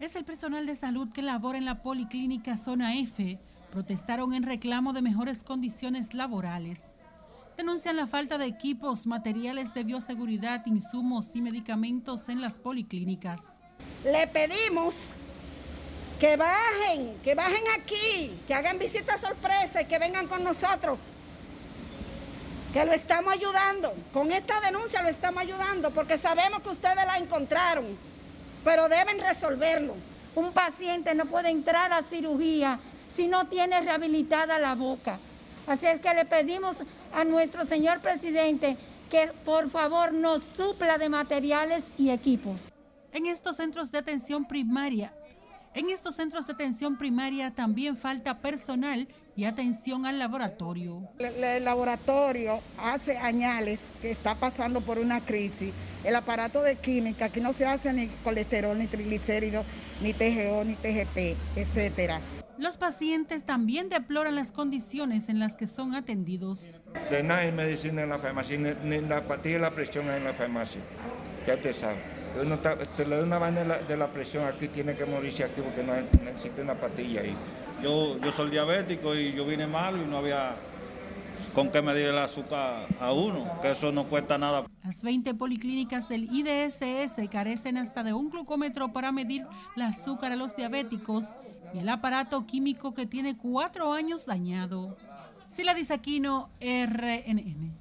Es 0.00 0.16
el 0.16 0.24
personal 0.24 0.64
de 0.64 0.74
salud 0.74 1.12
que 1.12 1.20
labora 1.20 1.58
en 1.58 1.66
la 1.66 1.82
Policlínica 1.82 2.56
Zona 2.56 2.96
F. 2.96 3.38
Protestaron 3.72 4.34
en 4.34 4.42
reclamo 4.42 4.92
de 4.92 5.00
mejores 5.00 5.44
condiciones 5.44 6.12
laborales. 6.12 6.82
Denuncian 7.56 7.96
la 7.96 8.08
falta 8.08 8.36
de 8.36 8.46
equipos, 8.46 9.06
materiales 9.06 9.72
de 9.74 9.84
bioseguridad, 9.84 10.66
insumos 10.66 11.36
y 11.36 11.40
medicamentos 11.40 12.28
en 12.28 12.40
las 12.40 12.58
policlínicas. 12.58 13.42
Le 14.04 14.26
pedimos 14.26 14.94
que 16.18 16.36
bajen, 16.36 17.16
que 17.22 17.36
bajen 17.36 17.62
aquí, 17.78 18.40
que 18.48 18.54
hagan 18.54 18.78
visita 18.78 19.16
sorpresa 19.18 19.82
y 19.82 19.84
que 19.84 20.00
vengan 20.00 20.26
con 20.26 20.42
nosotros. 20.42 21.00
Que 22.72 22.84
lo 22.84 22.92
estamos 22.92 23.32
ayudando. 23.32 23.94
Con 24.12 24.32
esta 24.32 24.60
denuncia 24.60 25.00
lo 25.00 25.08
estamos 25.08 25.42
ayudando 25.42 25.92
porque 25.92 26.18
sabemos 26.18 26.62
que 26.62 26.70
ustedes 26.70 27.06
la 27.06 27.18
encontraron, 27.18 27.86
pero 28.64 28.88
deben 28.88 29.20
resolverlo. 29.20 29.94
Un 30.34 30.52
paciente 30.52 31.14
no 31.14 31.26
puede 31.26 31.50
entrar 31.50 31.92
a 31.92 32.02
cirugía 32.02 32.80
si 33.16 33.28
no 33.28 33.46
tiene 33.46 33.80
rehabilitada 33.80 34.58
la 34.58 34.74
boca. 34.74 35.18
Así 35.66 35.86
es 35.86 36.00
que 36.00 36.14
le 36.14 36.24
pedimos 36.24 36.76
a 37.12 37.24
nuestro 37.24 37.64
señor 37.64 38.00
presidente 38.00 38.76
que 39.10 39.32
por 39.44 39.70
favor 39.70 40.12
nos 40.12 40.42
supla 40.44 40.98
de 40.98 41.08
materiales 41.08 41.84
y 41.98 42.10
equipos. 42.10 42.58
En 43.12 43.26
estos 43.26 43.56
centros 43.56 43.90
de 43.90 43.98
atención 43.98 44.46
primaria 44.46 45.12
en 45.72 45.88
estos 45.88 46.16
centros 46.16 46.48
de 46.48 46.52
atención 46.52 46.98
primaria 46.98 47.52
también 47.52 47.96
falta 47.96 48.38
personal 48.38 49.06
y 49.36 49.44
atención 49.44 50.04
al 50.04 50.18
laboratorio. 50.18 51.08
El, 51.20 51.64
laboratorio 51.64 52.58
hace 52.76 53.16
añales 53.18 53.78
que 54.02 54.10
está 54.10 54.34
pasando 54.34 54.80
por 54.80 54.98
una 54.98 55.20
crisis. 55.20 55.72
El 56.02 56.16
aparato 56.16 56.60
de 56.62 56.74
química, 56.74 57.28
que 57.28 57.40
no 57.40 57.52
se 57.52 57.66
hace 57.66 57.92
ni 57.92 58.08
colesterol, 58.24 58.76
ni 58.76 58.88
triglicéridos, 58.88 59.64
ni 60.02 60.12
TGO, 60.12 60.64
ni 60.64 60.74
TGP, 60.74 61.36
etcétera. 61.54 62.20
Los 62.60 62.76
pacientes 62.76 63.44
también 63.44 63.88
deploran 63.88 64.34
las 64.34 64.52
condiciones 64.52 65.30
en 65.30 65.38
las 65.38 65.56
que 65.56 65.66
son 65.66 65.94
atendidos. 65.94 66.82
De 67.10 67.22
nada 67.22 67.40
hay 67.40 67.52
medicina 67.52 68.02
en 68.02 68.10
la 68.10 68.18
farmacia, 68.18 68.58
ni, 68.58 69.00
la 69.00 69.26
patilla 69.26 69.56
y 69.56 69.60
la 69.60 69.70
presión 69.70 70.10
en 70.10 70.24
la 70.24 70.34
farmacia. 70.34 70.82
Ya 71.46 71.56
te 71.56 71.72
sabes 71.72 72.02
uno 72.40 72.58
te 72.58 73.06
le 73.06 73.16
da 73.16 73.24
una 73.24 73.38
vaina 73.38 73.64
de 73.64 73.96
la, 73.96 74.12
presión 74.12 74.44
aquí, 74.44 74.68
tiene 74.68 74.94
que 74.94 75.04
morirse 75.06 75.42
aquí 75.42 75.62
porque 75.62 75.82
no, 75.82 75.94
existe 76.28 76.60
una 76.60 76.74
patilla 76.74 77.22
ahí. 77.22 77.34
Yo, 77.82 78.20
yo 78.20 78.30
soy 78.30 78.50
diabético 78.50 79.16
y 79.16 79.32
yo 79.32 79.46
vine 79.46 79.66
mal 79.66 80.00
y 80.00 80.04
no 80.04 80.18
había 80.18 80.54
con 81.54 81.70
qué 81.70 81.82
medir 81.82 82.08
el 82.08 82.18
azúcar 82.18 82.86
a 83.00 83.12
uno, 83.12 83.58
que 83.62 83.70
eso 83.70 83.90
no 83.90 84.04
cuesta 84.04 84.36
nada. 84.38 84.66
Las 84.84 85.02
20 85.02 85.34
policlínicas 85.34 86.08
del 86.08 86.28
IDSS 86.30 87.28
carecen 87.30 87.78
hasta 87.78 88.04
de 88.04 88.12
un 88.12 88.30
glucómetro 88.30 88.92
para 88.92 89.10
medir 89.12 89.46
el 89.76 89.82
azúcar 89.82 90.30
a 90.30 90.36
los 90.36 90.54
diabéticos 90.54 91.26
y 91.74 91.78
el 91.78 91.88
aparato 91.88 92.46
químico 92.46 92.94
que 92.94 93.06
tiene 93.06 93.36
cuatro 93.36 93.92
años 93.92 94.26
dañado. 94.26 94.96
Sila 95.48 95.74
Disaquino, 95.74 96.50
RNN. 96.60 97.72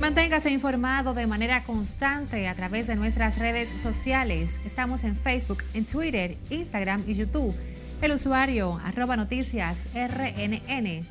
Manténgase 0.00 0.50
informado 0.50 1.12
de 1.12 1.26
manera 1.26 1.64
constante 1.64 2.46
a 2.46 2.54
través 2.54 2.86
de 2.86 2.94
nuestras 2.94 3.36
redes 3.38 3.68
sociales. 3.80 4.60
Estamos 4.64 5.02
en 5.02 5.16
Facebook, 5.16 5.64
en 5.74 5.84
Twitter, 5.84 6.36
Instagram 6.50 7.02
y 7.08 7.14
YouTube. 7.14 7.54
El 8.00 8.12
usuario 8.12 8.78
arroba 8.84 9.16
noticias 9.16 9.88
RNN. 9.94 11.04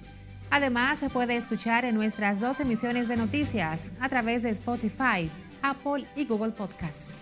Además, 0.49 0.99
se 0.99 1.09
puede 1.09 1.35
escuchar 1.35 1.83
en 1.83 1.95
nuestras 1.95 2.39
dos 2.39 2.61
emisiones 2.61 3.09
de 3.09 3.17
noticias 3.17 3.91
a 3.99 4.07
través 4.07 4.43
de 4.43 4.51
Spotify, 4.51 5.29
Apple 5.61 6.07
y 6.15 6.23
Google 6.23 6.53
Podcasts. 6.53 7.17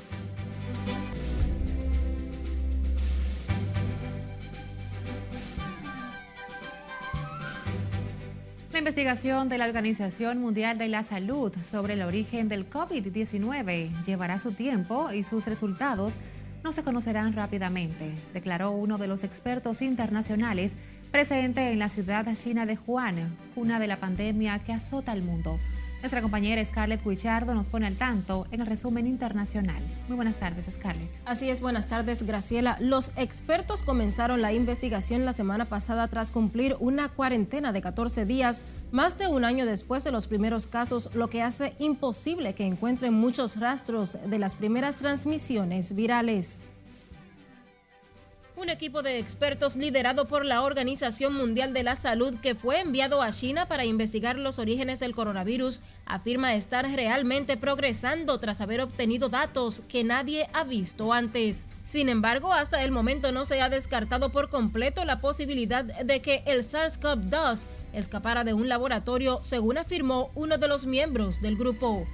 Investigación 8.86 9.50
de 9.50 9.58
la 9.58 9.65
Organización 9.65 10.39
Mundial 10.39 10.77
de 10.77 10.88
la 10.88 11.01
Salud 11.01 11.51
sobre 11.63 11.94
el 11.94 12.04
origen 12.04 12.50
del 12.50 12.70
COVID-19 12.70 14.04
llevará 14.04 14.38
su 14.38 14.51
tiempo 14.51 15.12
y 15.12 15.24
sus 15.24 15.48
resultados 15.48 16.20
no 16.63 16.72
se 16.72 16.84
conocerán 16.84 17.34
rápidamente, 17.34 18.12
declaró 18.32 18.70
uno 18.70 19.00
de 19.00 19.08
los 19.08 19.24
expertos 19.24 19.82
internacionales 19.82 20.75
presente 21.10 21.72
en 21.72 21.80
la 21.80 21.89
ciudad 21.89 22.27
china 22.36 22.68
de 22.68 22.77
Wuhan, 22.86 23.36
cuna 23.56 23.80
de 23.80 23.88
la 23.88 24.00
pandemia 24.00 24.60
que 24.60 24.74
azota 24.74 25.13
al 25.13 25.24
mundo. 25.24 25.58
Nuestra 26.06 26.22
compañera 26.22 26.64
Scarlett 26.64 27.04
Guichardo 27.04 27.56
nos 27.56 27.68
pone 27.68 27.88
al 27.88 27.96
tanto 27.96 28.46
en 28.52 28.62
el 28.62 28.68
resumen 28.68 29.08
internacional. 29.08 29.82
Muy 30.08 30.16
buenas 30.16 30.38
tardes, 30.38 30.70
Scarlett. 30.72 31.10
Así 31.26 31.50
es, 31.50 31.62
buenas 31.62 31.88
tardes, 31.88 32.22
Graciela. 32.22 32.78
Los 32.80 33.12
expertos 33.16 33.82
comenzaron 33.82 34.40
la 34.40 34.54
investigación 34.54 35.26
la 35.26 35.34
semana 35.34 35.66
pasada 35.66 36.08
tras 36.08 36.30
cumplir 36.30 36.76
una 36.80 37.10
cuarentena 37.10 37.72
de 37.72 37.82
14 37.82 38.24
días, 38.26 38.62
más 38.92 39.18
de 39.18 39.26
un 39.26 39.46
año 39.46 39.66
después 39.66 40.04
de 40.04 40.12
los 40.12 40.28
primeros 40.28 40.68
casos, 40.68 41.10
lo 41.16 41.32
que 41.32 41.42
hace 41.42 41.74
imposible 41.80 42.54
que 42.54 42.68
encuentren 42.68 43.16
muchos 43.16 43.60
rastros 43.60 44.16
de 44.28 44.38
las 44.38 44.54
primeras 44.54 44.98
transmisiones 44.98 45.96
virales. 45.96 46.62
Un 48.66 48.72
equipo 48.72 49.04
de 49.04 49.20
expertos 49.20 49.76
liderado 49.76 50.26
por 50.26 50.44
la 50.44 50.64
Organización 50.64 51.36
Mundial 51.36 51.72
de 51.72 51.84
la 51.84 51.96
Salud 51.96 52.34
que 52.42 52.56
fue 52.56 52.80
enviado 52.80 53.22
a 53.22 53.32
China 53.32 53.68
para 53.68 53.86
investigar 53.86 54.38
los 54.40 54.58
orígenes 54.58 55.00
del 55.00 55.14
coronavirus 55.14 55.84
afirma 56.08 56.56
estar 56.56 56.84
realmente 56.90 57.58
progresando 57.58 58.40
tras 58.40 58.62
haber 58.62 58.82
obtenido 58.82 59.30
datos 59.30 59.84
que 59.88 60.04
nadie 60.04 60.50
ha 60.52 60.64
visto 60.64 61.14
antes. 61.14 61.68
Sin 61.86 62.10
embargo, 62.10 62.54
hasta 62.54 62.82
el 62.82 62.90
momento 62.90 63.32
no 63.32 63.46
se 63.46 63.62
ha 63.62 63.70
descartado 63.70 64.32
por 64.32 64.50
completo 64.50 65.06
la 65.06 65.20
posibilidad 65.20 65.86
de 65.86 66.22
que 66.24 66.42
el 66.48 66.64
SARS-CoV-2 66.64 67.66
escapara 67.94 68.44
de 68.44 68.56
un 68.56 68.68
laboratorio, 68.68 69.42
según 69.44 69.78
afirmó 69.78 70.32
uno 70.34 70.58
de 70.58 70.68
los 70.68 70.88
miembros 70.88 71.40
del 71.40 71.56
grupo. 71.56 72.08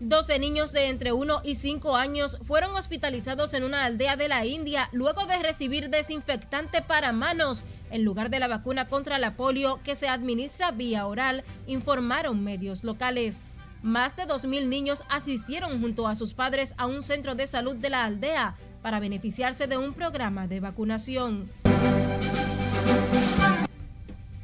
12 0.00 0.38
niños 0.38 0.72
de 0.72 0.88
entre 0.88 1.12
1 1.12 1.40
y 1.42 1.54
5 1.54 1.96
años 1.96 2.38
fueron 2.46 2.74
hospitalizados 2.74 3.54
en 3.54 3.64
una 3.64 3.84
aldea 3.84 4.16
de 4.16 4.28
la 4.28 4.44
India 4.44 4.90
luego 4.92 5.24
de 5.26 5.38
recibir 5.38 5.88
desinfectante 5.88 6.82
para 6.82 7.12
manos 7.12 7.64
en 7.90 8.04
lugar 8.04 8.28
de 8.28 8.38
la 8.38 8.48
vacuna 8.48 8.88
contra 8.88 9.18
la 9.18 9.36
polio 9.36 9.80
que 9.84 9.96
se 9.96 10.08
administra 10.08 10.70
vía 10.70 11.06
oral, 11.06 11.44
informaron 11.66 12.44
medios 12.44 12.84
locales. 12.84 13.40
Más 13.82 14.16
de 14.16 14.24
2.000 14.24 14.66
niños 14.68 15.04
asistieron 15.08 15.80
junto 15.80 16.08
a 16.08 16.16
sus 16.16 16.34
padres 16.34 16.74
a 16.76 16.86
un 16.86 17.02
centro 17.02 17.34
de 17.34 17.46
salud 17.46 17.76
de 17.76 17.90
la 17.90 18.04
aldea 18.04 18.56
para 18.82 19.00
beneficiarse 19.00 19.66
de 19.66 19.78
un 19.78 19.94
programa 19.94 20.46
de 20.46 20.60
vacunación. 20.60 21.48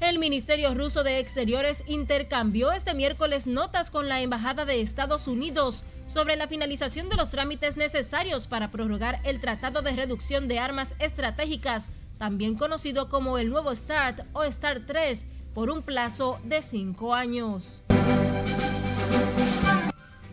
El 0.02 0.18
Ministerio 0.18 0.74
ruso 0.74 1.04
de 1.04 1.20
Exteriores 1.20 1.84
intercambió 1.86 2.72
este 2.72 2.92
miércoles 2.92 3.46
notas 3.46 3.88
con 3.88 4.08
la 4.08 4.20
Embajada 4.20 4.64
de 4.64 4.80
Estados 4.80 5.28
Unidos 5.28 5.84
sobre 6.06 6.34
la 6.34 6.48
finalización 6.48 7.08
de 7.08 7.14
los 7.14 7.28
trámites 7.28 7.76
necesarios 7.76 8.48
para 8.48 8.72
prorrogar 8.72 9.20
el 9.22 9.38
Tratado 9.38 9.80
de 9.80 9.92
Reducción 9.92 10.48
de 10.48 10.58
Armas 10.58 10.96
Estratégicas, 10.98 11.88
también 12.18 12.56
conocido 12.56 13.08
como 13.08 13.38
el 13.38 13.48
nuevo 13.48 13.72
START 13.76 14.22
o 14.32 14.42
START 14.42 14.86
3, 14.88 15.24
por 15.54 15.70
un 15.70 15.82
plazo 15.82 16.40
de 16.42 16.62
cinco 16.62 17.14
años. 17.14 17.84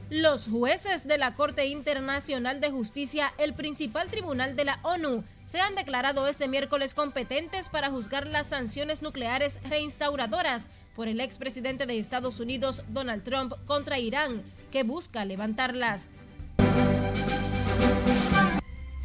Los 0.10 0.48
jueces 0.48 1.08
de 1.08 1.20
la 1.20 1.36
Corte 1.36 1.68
Internacional 1.68 2.60
de 2.60 2.72
Justicia, 2.72 3.32
el 3.38 3.54
principal 3.54 4.10
tribunal 4.10 4.56
de 4.56 4.66
la 4.66 4.80
ONU, 4.82 5.24
se 5.46 5.60
han 5.60 5.76
declarado 5.76 6.28
este 6.28 6.48
miércoles 6.48 6.96
competentes 6.96 7.70
para 7.70 7.92
juzgar 7.92 8.26
las 8.26 8.48
sanciones 8.48 9.04
nucleares 9.04 9.60
reinstauradoras 9.70 10.68
por 10.96 11.08
el 11.08 11.20
expresidente 11.20 11.86
de 11.86 12.00
Estados 12.00 12.40
Unidos, 12.40 12.82
Donald 12.88 13.24
Trump, 13.24 13.54
contra 13.68 14.00
Irán, 14.00 14.42
que 14.72 14.82
busca 14.82 15.26
levantarlas. 15.26 16.08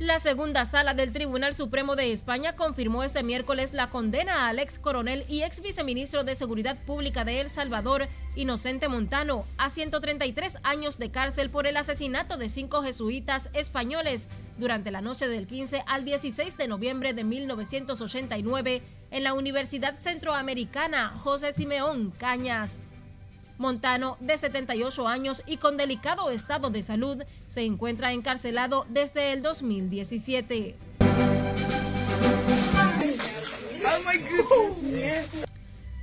La 0.01 0.19
segunda 0.19 0.65
sala 0.65 0.93
del 0.93 1.13
Tribunal 1.13 1.55
Supremo 1.55 1.95
de 1.95 2.13
España 2.13 2.57
confirmó 2.57 3.05
este 3.05 3.23
miércoles 3.23 3.73
la 3.73 3.91
condena 3.91 4.49
al 4.49 4.59
ex 4.59 4.81
coronel 4.81 5.25
y 5.29 5.43
ex 5.43 5.61
viceministro 5.61 6.25
de 6.25 6.35
Seguridad 6.35 6.77
Pública 6.85 7.25
de 7.25 7.39
El 7.39 7.49
Salvador, 7.49 8.09
Inocente 8.35 8.89
Montano, 8.89 9.45
a 9.57 9.71
133 9.71 10.59
años 10.65 10.99
de 10.99 11.13
cárcel 11.13 11.49
por 11.49 11.69
el 11.69 11.77
asesinato 11.77 12.37
de 12.37 12.49
cinco 12.49 12.83
jesuitas 12.83 13.49
españoles 13.53 14.27
durante 14.59 14.91
la 14.91 15.01
noche 15.01 15.29
del 15.29 15.47
15 15.47 15.85
al 15.87 16.05
16 16.05 16.57
de 16.57 16.67
noviembre 16.67 17.15
de 17.15 17.23
1989 17.23 18.83
en 19.13 19.23
la 19.23 19.33
Universidad 19.33 19.95
Centroamericana 20.01 21.11
José 21.23 21.53
Simeón 21.53 22.11
Cañas. 22.19 22.81
Montano, 23.59 24.17
de 24.21 24.37
78 24.37 25.07
años 25.07 25.43
y 25.47 25.59
con 25.59 25.77
delicado 25.77 26.31
estado 26.31 26.71
de 26.71 26.83
salud, 26.83 27.23
se 27.49 27.63
encuentra 27.63 28.13
encarcelado 28.13 28.87
desde 28.89 29.33
el 29.33 29.43
2017. 29.43 30.77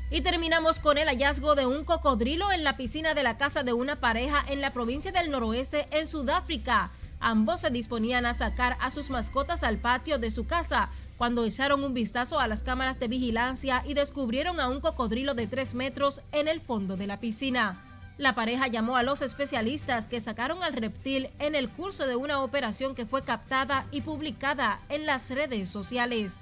Y 0.10 0.22
terminamos 0.22 0.80
con 0.80 0.98
el 0.98 1.08
hallazgo 1.08 1.56
de 1.56 1.66
un 1.66 1.84
cocodrilo 1.86 2.52
en 2.52 2.64
la 2.64 2.76
piscina 2.78 3.14
de 3.14 3.24
la 3.24 3.38
casa 3.38 3.64
de 3.64 3.74
una 3.74 3.98
pareja 3.98 4.44
en 4.48 4.62
la 4.62 4.72
provincia 4.72 5.12
del 5.12 5.32
noroeste 5.32 5.88
en 5.92 6.06
Sudáfrica. 6.06 6.92
Ambos 7.20 7.62
se 7.62 7.70
disponían 7.70 8.26
a 8.26 8.34
sacar 8.34 8.78
a 8.82 8.92
sus 8.92 9.10
mascotas 9.10 9.64
al 9.64 9.78
patio 9.78 10.18
de 10.18 10.32
su 10.32 10.46
casa 10.48 10.90
cuando 11.22 11.46
echaron 11.46 11.84
un 11.84 11.94
vistazo 11.94 12.40
a 12.40 12.48
las 12.48 12.64
cámaras 12.64 13.00
de 13.00 13.08
vigilancia 13.08 13.84
y 13.86 13.94
descubrieron 13.94 14.60
a 14.60 14.68
un 14.68 14.82
cocodrilo 14.82 15.36
de 15.36 15.46
3 15.46 15.76
metros 15.76 16.24
en 16.32 16.48
el 16.48 16.62
fondo 16.62 16.98
de 16.98 17.06
la 17.06 17.20
piscina. 17.20 17.80
La 18.18 18.34
pareja 18.34 18.66
llamó 18.66 18.96
a 18.96 19.04
los 19.04 19.22
especialistas 19.22 20.08
que 20.08 20.20
sacaron 20.20 20.64
al 20.64 20.74
reptil 20.74 21.30
en 21.38 21.54
el 21.54 21.70
curso 21.70 22.08
de 22.08 22.16
una 22.16 22.42
operación 22.42 22.96
que 22.96 23.06
fue 23.06 23.22
captada 23.22 23.86
y 23.92 24.02
publicada 24.02 24.80
en 24.90 25.06
las 25.06 25.30
redes 25.30 25.70
sociales. 25.70 26.38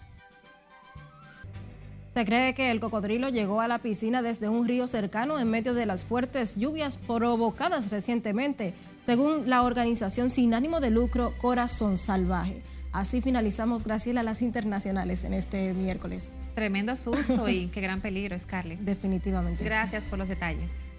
Se 2.13 2.23
cree 2.23 2.53
que 2.53 2.71
el 2.71 2.79
cocodrilo 2.79 3.27
llegó 3.27 3.59
a 3.59 3.67
la 3.67 3.79
piscina 3.79 4.21
desde 4.21 4.47
un 4.47 4.65
río 4.65 4.87
cercano 4.87 5.39
en 5.39 5.51
medio 5.51 5.73
de 5.73 5.87
las 5.87 6.05
fuertes 6.05 6.55
lluvias 6.55 6.95
provocadas 6.95 7.91
recientemente, 7.91 8.73
según 9.01 9.49
la 9.49 9.61
organización 9.61 10.29
sin 10.29 10.53
ánimo 10.53 10.79
de 10.79 10.89
lucro 10.89 11.33
Corazón 11.41 11.97
Salvaje. 11.97 12.63
Así 12.91 13.21
finalizamos, 13.21 13.83
Graciela, 13.83 14.23
las 14.23 14.41
internacionales 14.41 15.23
en 15.23 15.33
este 15.33 15.73
miércoles. 15.73 16.31
Tremendo 16.55 16.97
susto 16.97 17.47
y 17.47 17.67
qué 17.67 17.81
gran 17.81 18.01
peligro, 18.01 18.37
Scarlett. 18.39 18.79
Definitivamente. 18.81 19.63
Gracias 19.63 20.05
por 20.05 20.17
los 20.17 20.27
detalles. 20.27 20.89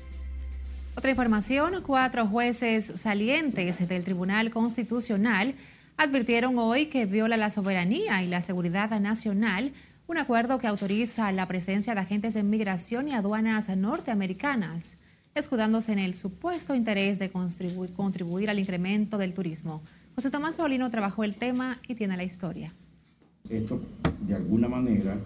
Otra 0.97 1.11
información, 1.11 1.82
cuatro 1.85 2.26
jueces 2.26 2.92
salientes 2.97 3.88
del 3.88 4.04
Tribunal 4.04 4.50
Constitucional 4.50 5.54
advirtieron 5.97 6.59
hoy 6.59 6.87
que 6.87 7.07
viola 7.07 7.37
la 7.37 7.50
soberanía 7.50 8.22
y 8.22 8.26
la 8.26 8.42
seguridad 8.42 8.98
nacional 9.00 9.72
un 10.11 10.18
acuerdo 10.18 10.59
que 10.59 10.66
autoriza 10.66 11.31
la 11.31 11.46
presencia 11.46 11.94
de 11.94 12.00
agentes 12.00 12.35
de 12.35 12.42
migración 12.42 13.09
y 13.09 13.14
aduanas 13.14 13.68
norteamericanas, 13.76 14.98
escudándose 15.37 15.92
en 15.92 16.00
el 16.00 16.16
supuesto 16.16 16.74
interés 16.74 17.20
de 17.20 17.31
contribuir 17.31 18.50
al 18.50 18.59
incremento 18.59 19.18
del 19.18 19.35
turismo. 19.35 19.83
José 20.14 20.31
Tomás 20.31 20.57
Paulino 20.57 20.90
trabajó 20.90 21.25
el 21.25 21.37
tema 21.37 21.79
y 21.88 21.94
tiene 21.94 22.16
la 22.16 22.25
historia. 22.25 22.75
Esto, 23.49 23.81
de 24.27 24.35
alguna 24.35 24.68
manera, 24.68 25.16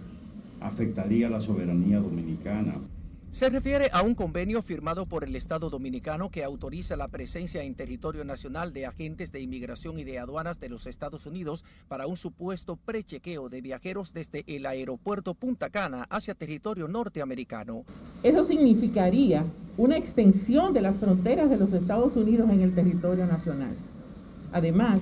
afectaría 0.60 1.28
la 1.28 1.40
soberanía 1.40 1.98
dominicana. 1.98 2.74
Se 3.30 3.50
refiere 3.50 3.90
a 3.92 4.02
un 4.02 4.14
convenio 4.14 4.62
firmado 4.62 5.06
por 5.06 5.24
el 5.24 5.34
Estado 5.34 5.68
Dominicano 5.68 6.30
que 6.30 6.44
autoriza 6.44 6.94
la 6.94 7.08
presencia 7.08 7.64
en 7.64 7.74
territorio 7.74 8.24
nacional 8.24 8.72
de 8.72 8.86
agentes 8.86 9.32
de 9.32 9.40
inmigración 9.40 9.98
y 9.98 10.04
de 10.04 10.20
aduanas 10.20 10.60
de 10.60 10.68
los 10.68 10.86
Estados 10.86 11.26
Unidos 11.26 11.64
para 11.88 12.06
un 12.06 12.16
supuesto 12.16 12.76
prechequeo 12.76 13.48
de 13.48 13.60
viajeros 13.60 14.12
desde 14.12 14.44
el 14.46 14.66
aeropuerto 14.66 15.34
Punta 15.34 15.70
Cana 15.70 16.06
hacia 16.10 16.36
territorio 16.36 16.86
norteamericano. 16.86 17.82
Eso 18.22 18.44
significaría 18.44 19.44
una 19.76 19.96
extensión 19.96 20.72
de 20.72 20.82
las 20.82 21.00
fronteras 21.00 21.50
de 21.50 21.56
los 21.56 21.72
Estados 21.72 22.14
Unidos 22.14 22.48
en 22.50 22.60
el 22.60 22.72
territorio 22.72 23.26
nacional. 23.26 23.74
Además, 24.54 25.00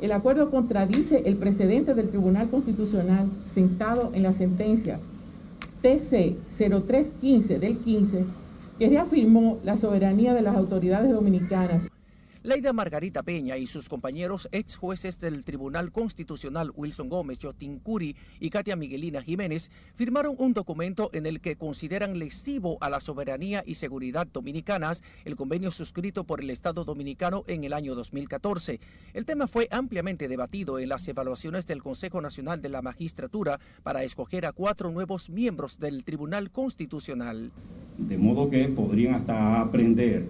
el 0.00 0.12
acuerdo 0.12 0.48
contradice 0.50 1.24
el 1.26 1.34
precedente 1.34 1.92
del 1.92 2.08
Tribunal 2.08 2.48
Constitucional 2.48 3.28
sentado 3.52 4.12
en 4.14 4.22
la 4.22 4.32
sentencia 4.32 5.00
TC 5.82 6.36
0315 6.48 7.58
del 7.58 7.78
15, 7.78 8.24
que 8.78 8.88
reafirmó 8.88 9.58
la 9.64 9.76
soberanía 9.76 10.34
de 10.34 10.42
las 10.42 10.56
autoridades 10.56 11.10
dominicanas 11.10 11.88
Leida 12.44 12.72
Margarita 12.72 13.22
Peña 13.22 13.56
y 13.56 13.68
sus 13.68 13.88
compañeros 13.88 14.48
ex 14.50 14.74
jueces 14.74 15.20
del 15.20 15.44
Tribunal 15.44 15.92
Constitucional 15.92 16.72
Wilson 16.74 17.08
Gómez, 17.08 17.38
Jotin 17.40 17.78
Curi 17.78 18.16
y 18.40 18.50
Katia 18.50 18.74
Miguelina 18.74 19.22
Jiménez 19.22 19.70
firmaron 19.94 20.34
un 20.38 20.52
documento 20.52 21.08
en 21.12 21.26
el 21.26 21.40
que 21.40 21.54
consideran 21.54 22.18
lesivo 22.18 22.78
a 22.80 22.90
la 22.90 22.98
soberanía 22.98 23.62
y 23.64 23.76
seguridad 23.76 24.26
dominicanas 24.26 25.04
el 25.24 25.36
convenio 25.36 25.70
suscrito 25.70 26.24
por 26.24 26.40
el 26.40 26.50
Estado 26.50 26.84
dominicano 26.84 27.44
en 27.46 27.62
el 27.62 27.72
año 27.72 27.94
2014. 27.94 28.80
El 29.14 29.24
tema 29.24 29.46
fue 29.46 29.68
ampliamente 29.70 30.26
debatido 30.26 30.80
en 30.80 30.88
las 30.88 31.06
evaluaciones 31.06 31.68
del 31.68 31.80
Consejo 31.80 32.20
Nacional 32.20 32.60
de 32.60 32.70
la 32.70 32.82
Magistratura 32.82 33.60
para 33.84 34.02
escoger 34.02 34.46
a 34.46 34.52
cuatro 34.52 34.90
nuevos 34.90 35.30
miembros 35.30 35.78
del 35.78 36.02
Tribunal 36.04 36.50
Constitucional. 36.50 37.52
De 37.98 38.18
modo 38.18 38.50
que 38.50 38.64
podrían 38.64 39.14
hasta 39.14 39.60
aprender 39.60 40.26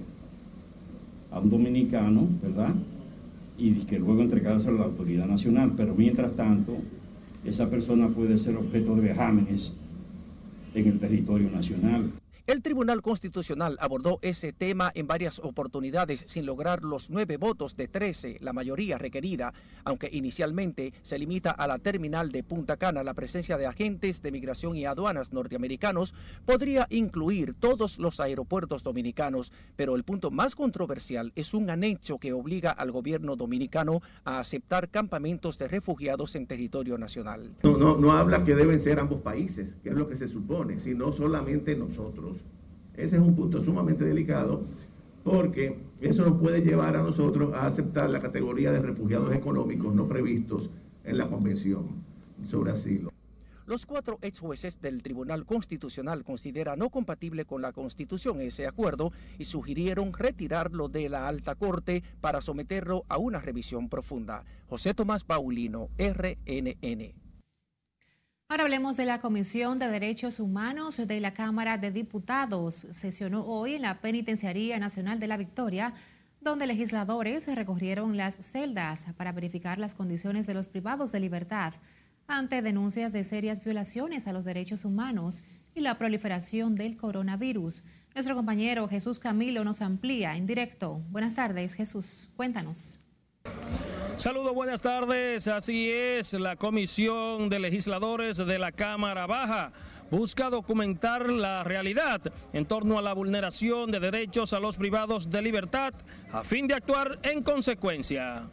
a 1.33 1.41
un 1.41 1.51
dominicano, 1.51 2.29
¿verdad? 2.43 2.75
Y 3.59 3.73
que 3.87 3.99
luego 3.99 4.23
entregárselo 4.23 4.77
a 4.77 4.81
la 4.81 4.87
autoridad 4.87 5.27
nacional. 5.27 5.73
Pero 5.77 5.95
mientras 5.95 6.33
tanto, 6.33 6.77
esa 7.45 7.69
persona 7.69 8.09
puede 8.09 8.39
ser 8.39 8.57
objeto 8.57 8.95
de 8.95 9.03
vejámenes 9.03 9.73
en 10.75 10.89
el 10.89 10.99
territorio 10.99 11.51
nacional. 11.51 12.11
El 12.49 12.61
Tribunal 12.61 13.03
Constitucional 13.03 13.77
abordó 13.79 14.19
ese 14.21 14.53
tema 14.53 14.91
en 14.97 15.07
varias 15.07 15.39
oportunidades 15.39 16.25
sin 16.27 16.45
lograr 16.45 16.83
los 16.83 17.09
nueve 17.09 17.37
votos 17.37 17.77
de 17.77 17.87
13, 17.87 18.39
la 18.41 18.53
mayoría 18.53 18.99
requerida, 18.99 19.55
aunque 19.85 20.09
inicialmente 20.13 20.93
se 21.03 21.21
limita 21.21 21.53
a 21.53 21.69
la 21.69 21.79
terminal 21.79 22.33
de 22.33 22.43
Punta 22.43 22.79
Cana. 22.79 23.05
La 23.05 23.15
presencia 23.15 23.57
de 23.59 23.67
agentes 23.67 24.23
de 24.23 24.33
migración 24.33 24.77
y 24.77 24.87
aduanas 24.87 25.33
norteamericanos 25.33 26.15
podría 26.45 26.89
incluir 26.91 27.55
todos 27.55 28.01
los 28.01 28.19
aeropuertos 28.19 28.83
dominicanos, 28.83 29.53
pero 29.77 29.95
el 29.95 30.03
punto 30.03 30.33
más 30.33 30.57
controversial 30.57 31.31
es 31.37 31.55
un 31.55 31.71
anexo 31.71 32.19
que 32.19 32.33
obliga 32.33 32.73
al 32.73 32.91
gobierno 32.91 33.37
dominicano 33.37 34.01
a 34.25 34.41
aceptar 34.41 34.89
campamentos 34.89 35.59
de 35.59 35.69
refugiados 35.69 36.35
en 36.35 36.49
territorio 36.49 36.99
nacional. 36.99 37.51
No, 37.63 37.77
no, 37.77 37.97
no 37.97 38.11
habla 38.11 38.45
que 38.45 38.57
deben 38.57 38.81
ser 38.81 38.99
ambos 38.99 39.23
países, 39.23 39.77
que 39.85 39.91
es 39.91 39.95
lo 39.95 40.09
que 40.09 40.17
se 40.17 40.27
supone, 40.27 40.81
sino 40.81 41.13
solamente 41.13 41.77
nosotros. 41.77 42.33
Ese 42.97 43.17
es 43.17 43.23
un 43.23 43.35
punto 43.35 43.63
sumamente 43.63 44.05
delicado 44.05 44.63
porque 45.25 45.79
eso 46.01 46.25
nos 46.25 46.39
puede 46.39 46.63
llevar 46.63 46.97
a 46.97 47.03
nosotros 47.03 47.55
a 47.55 47.67
aceptar 47.67 48.11
la 48.11 48.21
categoría 48.21 48.73
de 48.73 48.81
refugiados 48.81 49.33
económicos 49.35 49.95
no 49.95 50.09
previstos 50.09 50.69
en 51.05 51.19
la 51.19 51.29
Convención 51.29 51.87
sobre 52.51 52.73
Asilo. 52.73 53.11
Los 53.65 53.87
cuatro 53.87 54.19
ex 54.23 54.41
jueces 54.41 54.81
del 54.81 55.03
Tribunal 55.03 55.47
Constitucional 55.47 56.25
consideran 56.25 56.81
no 56.81 56.91
compatible 56.91 57.45
con 57.45 57.63
la 57.63 57.73
Constitución 57.73 58.41
ese 58.41 58.67
acuerdo 58.67 59.13
y 59.39 59.45
sugirieron 59.45 60.13
retirarlo 60.13 60.89
de 60.89 61.09
la 61.09 61.29
alta 61.29 61.55
corte 61.55 62.03
para 62.21 62.41
someterlo 62.41 63.05
a 63.09 63.19
una 63.19 63.41
revisión 63.41 63.89
profunda. 63.89 64.45
José 64.69 64.95
Tomás 64.95 65.23
Paulino, 65.23 65.89
RNN. 65.97 67.22
Ahora 68.53 68.65
hablemos 68.65 68.99
de 68.99 69.07
la 69.07 69.19
Comisión 69.19 69.79
de 69.79 69.89
Derechos 69.89 70.39
Humanos 70.39 70.99
de 70.99 71.21
la 71.21 71.33
Cámara 71.33 71.79
de 71.79 71.91
Diputados. 71.91 72.87
Sesionó 72.91 73.47
hoy 73.47 73.77
en 73.77 73.81
la 73.81 74.03
Penitenciaría 74.03 74.79
Nacional 74.79 75.19
de 75.19 75.27
la 75.27 75.39
Victoria, 75.39 75.95
donde 76.43 76.67
legisladores 76.67 77.47
recorrieron 77.47 78.19
las 78.19 78.37
celdas 78.45 79.07
para 79.17 79.33
verificar 79.33 79.79
las 79.79 79.95
condiciones 79.95 80.47
de 80.47 80.53
los 80.53 80.69
privados 80.69 81.13
de 81.13 81.21
libertad. 81.21 81.73
ante 82.27 82.61
denuncias 82.61 83.15
de 83.15 83.25
serias 83.25 83.65
violaciones 83.65 84.27
a 84.27 84.35
los 84.35 84.45
derechos 84.45 84.85
humanos 84.85 85.45
y 85.75 85.81
la 85.81 85.97
proliferación 85.97 86.75
del 86.75 86.99
coronavirus. 86.99 87.85
Nuestro 88.15 88.37
compañero 88.37 88.87
Jesús 88.87 89.19
Camilo 89.19 89.65
nos 89.65 89.81
amplía 89.81 90.37
en 90.37 90.45
directo. 90.45 91.03
Buenas 91.09 91.35
tardes, 91.35 91.73
Jesús. 91.73 92.29
Cuéntanos. 92.37 93.02
Saludos, 94.17 94.55
buenas 94.55 94.81
tardes. 94.81 95.49
Así 95.49 95.91
es, 95.91 96.35
la 96.35 96.57
Comisión 96.57 97.49
de 97.49 97.59
Legisladores 97.59 98.37
de 98.37 98.59
la 98.59 98.71
Cámara 98.71 99.27
Baja 99.27 99.73
busca 100.11 100.51
documentar 100.51 101.29
la 101.31 101.65
realidad 101.65 102.21
en 102.53 102.67
torno 102.67 102.99
a 102.99 103.03
la 103.03 103.15
vulneración 103.15 103.91
de 103.91 103.99
derechos 103.99 104.53
a 104.53 104.61
los 104.61 104.77
privados 104.77 105.31
de 105.31 105.43
libertad 105.43 105.95
a 106.33 106.45
fin 106.45 106.67
de 106.67 106.75
actuar 106.75 107.19
en 107.23 107.43
consecuencia. 107.43 108.49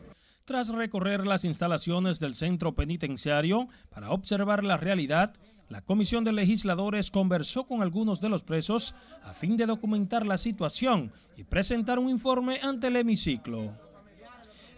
Tras 0.46 0.70
recorrer 0.70 1.28
las 1.28 1.46
instalaciones 1.46 2.20
del 2.20 2.34
centro 2.34 2.74
penitenciario 2.74 3.68
para 3.90 4.10
observar 4.10 4.64
la 4.64 4.78
realidad, 4.78 5.36
la 5.68 5.82
Comisión 5.82 6.24
de 6.24 6.32
Legisladores 6.32 7.12
conversó 7.12 7.66
con 7.66 7.84
algunos 7.84 8.22
de 8.22 8.30
los 8.30 8.42
presos 8.42 8.96
a 9.24 9.34
fin 9.34 9.56
de 9.56 9.68
documentar 9.68 10.26
la 10.26 10.40
situación 10.40 11.12
y 11.38 11.44
presentar 11.44 12.00
un 12.00 12.10
informe 12.10 12.60
ante 12.64 12.88
el 12.88 12.96
hemiciclo. 12.96 13.89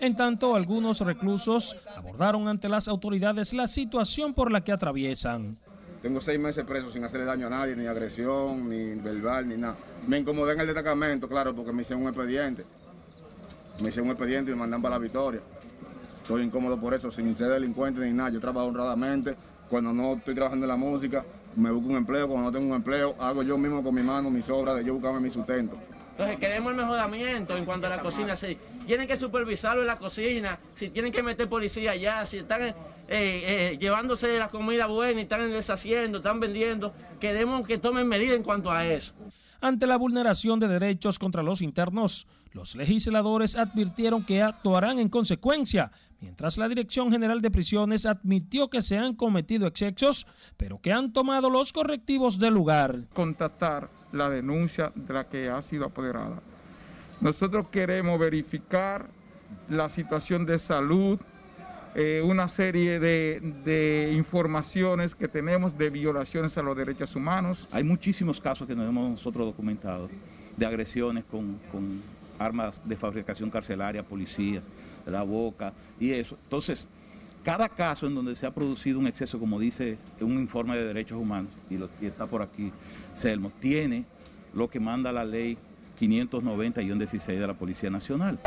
En 0.02 0.16
tanto, 0.16 0.56
algunos 0.56 1.00
reclusos 1.02 1.78
abordaron 1.96 2.48
ante 2.48 2.68
las 2.68 2.88
autoridades 2.88 3.54
la 3.54 3.68
situación 3.68 4.34
por 4.34 4.52
la 4.52 4.64
que 4.64 4.72
atraviesan. 4.72 5.56
Tengo 6.02 6.20
seis 6.20 6.40
meses 6.40 6.66
preso 6.66 6.90
sin 6.90 7.04
hacerle 7.04 7.28
daño 7.28 7.46
a 7.46 7.52
nadie, 7.52 7.76
ni 7.76 7.86
agresión, 7.86 8.68
ni 8.68 8.96
verbal, 8.96 9.48
ni 9.48 9.58
nada. 9.58 9.76
Me 10.08 10.18
incomodé 10.18 10.54
en 10.54 10.62
el 10.62 10.66
destacamento, 10.66 11.28
claro, 11.28 11.54
porque 11.56 11.72
me 11.72 11.84
hicieron 11.84 12.02
un 12.02 12.10
expediente. 12.10 12.66
Me 13.84 13.90
hicieron 13.90 14.08
un 14.08 14.14
expediente 14.14 14.50
y 14.50 14.56
me 14.56 14.62
mandan 14.62 14.82
para 14.82 14.96
la 14.96 15.00
victoria. 15.00 15.42
Estoy 16.24 16.42
incómodo 16.42 16.80
por 16.80 16.96
eso, 16.96 17.12
sin 17.12 17.38
ser 17.38 17.50
delincuente 17.50 18.02
ni 18.02 18.12
nada. 18.12 18.32
Yo 18.32 18.40
trabajo 18.40 18.70
honradamente. 18.70 19.36
Cuando 19.70 19.94
no 19.94 20.14
estoy 20.14 20.34
trabajando 20.34 20.66
en 20.66 20.70
la 20.70 20.78
música, 20.78 21.24
me 21.56 21.70
busco 21.70 21.90
un 21.90 21.98
empleo. 21.98 22.28
Cuando 22.28 22.50
no 22.50 22.52
tengo 22.52 22.72
un 22.72 22.76
empleo, 22.76 23.16
hago 23.20 23.44
yo 23.44 23.56
mismo 23.60 23.84
con 23.84 23.94
mi 23.94 24.02
mano 24.02 24.32
mis 24.32 24.50
obras 24.50 24.78
de 24.78 24.84
yo 24.84 24.96
buscarme 24.96 25.20
mi 25.20 25.30
sustento. 25.30 25.78
Entonces 26.12 26.40
queremos 26.40 26.72
el 26.72 26.78
mejoramiento 26.78 27.58
en 27.58 27.66
cuanto 27.66 27.88
a 27.88 27.90
la 27.90 28.02
cocina. 28.02 28.36
Si 28.36 28.58
tienen 28.86 29.08
que 29.08 29.18
supervisarlo 29.18 29.82
en 29.82 29.88
la 29.88 29.98
cocina, 29.98 30.60
si 30.74 30.90
tienen 30.90 31.12
que 31.12 31.24
meter 31.24 31.48
policía 31.48 31.92
allá, 31.92 32.26
si 32.26 32.40
están 32.40 32.62
eh, 32.64 32.74
eh, 33.08 33.78
llevándose 33.80 34.38
la 34.38 34.50
comida 34.50 34.86
buena 34.86 35.20
y 35.20 35.24
están 35.24 35.50
deshaciendo, 35.50 36.20
están 36.20 36.40
vendiendo, 36.40 36.94
queremos 37.20 37.66
que 37.66 37.78
tomen 37.78 38.08
medidas 38.08 38.36
en 38.36 38.44
cuanto 38.44 38.72
a 38.72 38.86
eso. 38.86 39.14
Ante 39.62 39.86
la 39.86 39.96
vulneración 39.96 40.60
de 40.60 40.68
derechos 40.68 41.20
contra 41.20 41.44
los 41.44 41.62
internos, 41.62 42.28
los 42.52 42.76
legisladores 42.76 43.56
advirtieron 43.56 44.26
que 44.26 44.42
actuarán 44.42 44.98
en 45.00 45.08
consecuencia, 45.08 45.92
mientras 46.20 46.58
la 46.58 46.68
Dirección 46.68 47.12
General 47.12 47.42
de 47.42 47.52
Prisiones 47.52 48.06
admitió 48.06 48.70
que 48.70 48.82
se 48.82 48.98
han 48.98 49.16
cometido 49.16 49.68
excesos, 49.68 50.26
pero 50.58 50.82
que 50.82 50.92
han 50.92 51.14
tomado 51.14 51.50
los 51.50 51.72
correctivos 51.72 52.40
del 52.40 52.56
lugar. 52.56 53.08
Contactar 53.14 54.01
la 54.12 54.30
denuncia 54.30 54.92
de 54.96 55.14
la 55.14 55.28
que 55.28 55.50
ha 55.50 55.62
sido 55.62 55.86
apoderada. 55.86 56.42
Nosotros 57.20 57.68
queremos 57.70 58.20
verificar 58.20 59.08
la 59.70 59.90
situación 59.90 60.46
de 60.46 60.58
salud, 60.60 61.20
eh, 61.94 62.22
una 62.24 62.48
serie 62.48 63.00
de, 63.00 64.14
informaciones 64.16 65.14
que 65.14 65.28
tenemos 65.28 65.78
de 65.78 65.90
violaciones 65.90 66.58
a 66.58 66.62
los 66.62 66.76
derechos 66.76 67.16
humanos. 67.16 67.68
Hay 67.72 67.84
muchísimos 67.84 68.40
casos 68.40 68.68
que 68.68 68.76
nos 68.76 68.88
hemos 68.88 69.10
nosotros 69.10 69.46
documentado 69.46 70.10
de 70.56 70.66
agresiones 70.66 71.24
con, 71.26 71.60
con 71.72 72.02
armas 72.40 72.82
de 72.86 72.96
fabricación 72.96 73.50
carcelaria, 73.50 74.04
policías, 74.04 74.64
la 75.06 75.24
boca 75.24 75.74
y 76.00 76.12
eso. 76.12 76.38
Entonces, 76.44 76.88
cada 77.44 77.70
caso 77.70 78.08
en 78.08 78.16
donde 78.16 78.36
se 78.36 78.46
ha 78.46 78.52
producido 78.52 79.00
un 79.00 79.08
exceso, 79.08 79.40
como 79.40 79.60
dice 79.60 79.98
un 80.20 80.34
informe 80.34 80.78
de 80.78 80.86
derechos 80.86 81.20
humanos, 81.20 81.52
y, 81.70 82.06
está 82.06 82.28
por 82.28 82.42
aquí, 82.42 82.72
Selmo, 83.14 83.52
tiene 83.60 84.06
lo 84.54 84.70
que 84.70 84.80
manda 84.80 85.12
la 85.12 85.26
ley 85.26 85.58
590-16 86.00 87.26
de 87.40 87.48
la 87.48 87.54
Policía 87.54 87.90
Nacional. 87.90 88.40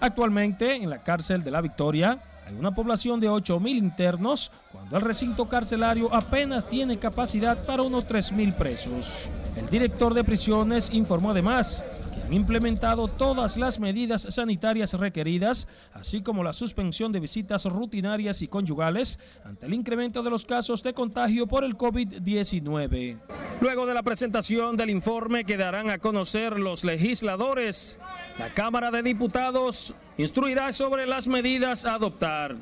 Actualmente, 0.00 0.76
en 0.76 0.90
la 0.90 1.02
cárcel 1.02 1.42
de 1.42 1.50
la 1.50 1.60
Victoria, 1.60 2.20
hay 2.46 2.54
una 2.54 2.70
población 2.70 3.18
de 3.18 3.28
8.000 3.28 3.76
internos, 3.76 4.52
cuando 4.70 4.96
el 4.96 5.02
recinto 5.02 5.48
carcelario 5.48 6.14
apenas 6.14 6.66
tiene 6.68 6.98
capacidad 6.98 7.64
para 7.64 7.82
unos 7.82 8.06
3.000 8.06 8.54
presos. 8.54 9.28
El 9.56 9.68
director 9.68 10.14
de 10.14 10.22
prisiones 10.22 10.92
informó 10.92 11.30
además 11.30 11.84
han 12.26 12.32
implementado 12.32 13.06
todas 13.06 13.56
las 13.56 13.78
medidas 13.78 14.26
sanitarias 14.30 14.94
requeridas, 14.94 15.68
así 15.92 16.22
como 16.22 16.42
la 16.42 16.52
suspensión 16.52 17.12
de 17.12 17.20
visitas 17.20 17.66
rutinarias 17.66 18.42
y 18.42 18.48
conyugales 18.48 19.20
ante 19.44 19.66
el 19.66 19.74
incremento 19.74 20.24
de 20.24 20.30
los 20.30 20.44
casos 20.44 20.82
de 20.82 20.92
contagio 20.92 21.46
por 21.46 21.62
el 21.62 21.76
COVID-19. 21.76 23.20
Luego 23.60 23.86
de 23.86 23.94
la 23.94 24.02
presentación 24.02 24.76
del 24.76 24.90
informe 24.90 25.44
que 25.44 25.56
darán 25.56 25.88
a 25.88 25.98
conocer 25.98 26.58
los 26.58 26.82
legisladores, 26.82 28.00
la 28.40 28.48
Cámara 28.48 28.90
de 28.90 29.04
Diputados 29.04 29.94
instruirá 30.18 30.72
sobre 30.72 31.06
las 31.06 31.28
medidas 31.28 31.86
a 31.86 31.94
adoptar. 31.94 32.56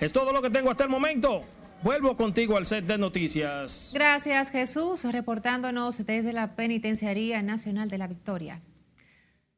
Es 0.00 0.10
todo 0.10 0.32
lo 0.32 0.40
que 0.40 0.48
tengo 0.48 0.70
hasta 0.70 0.84
el 0.84 0.90
momento. 0.90 1.42
Vuelvo 1.82 2.16
contigo 2.16 2.56
al 2.56 2.64
set 2.64 2.86
de 2.86 2.96
noticias. 2.96 3.90
Gracias 3.92 4.48
Jesús, 4.50 5.04
reportándonos 5.04 5.98
desde 6.06 6.32
la 6.32 6.56
Penitenciaría 6.56 7.42
Nacional 7.42 7.90
de 7.90 7.98
la 7.98 8.08
Victoria. 8.08 8.62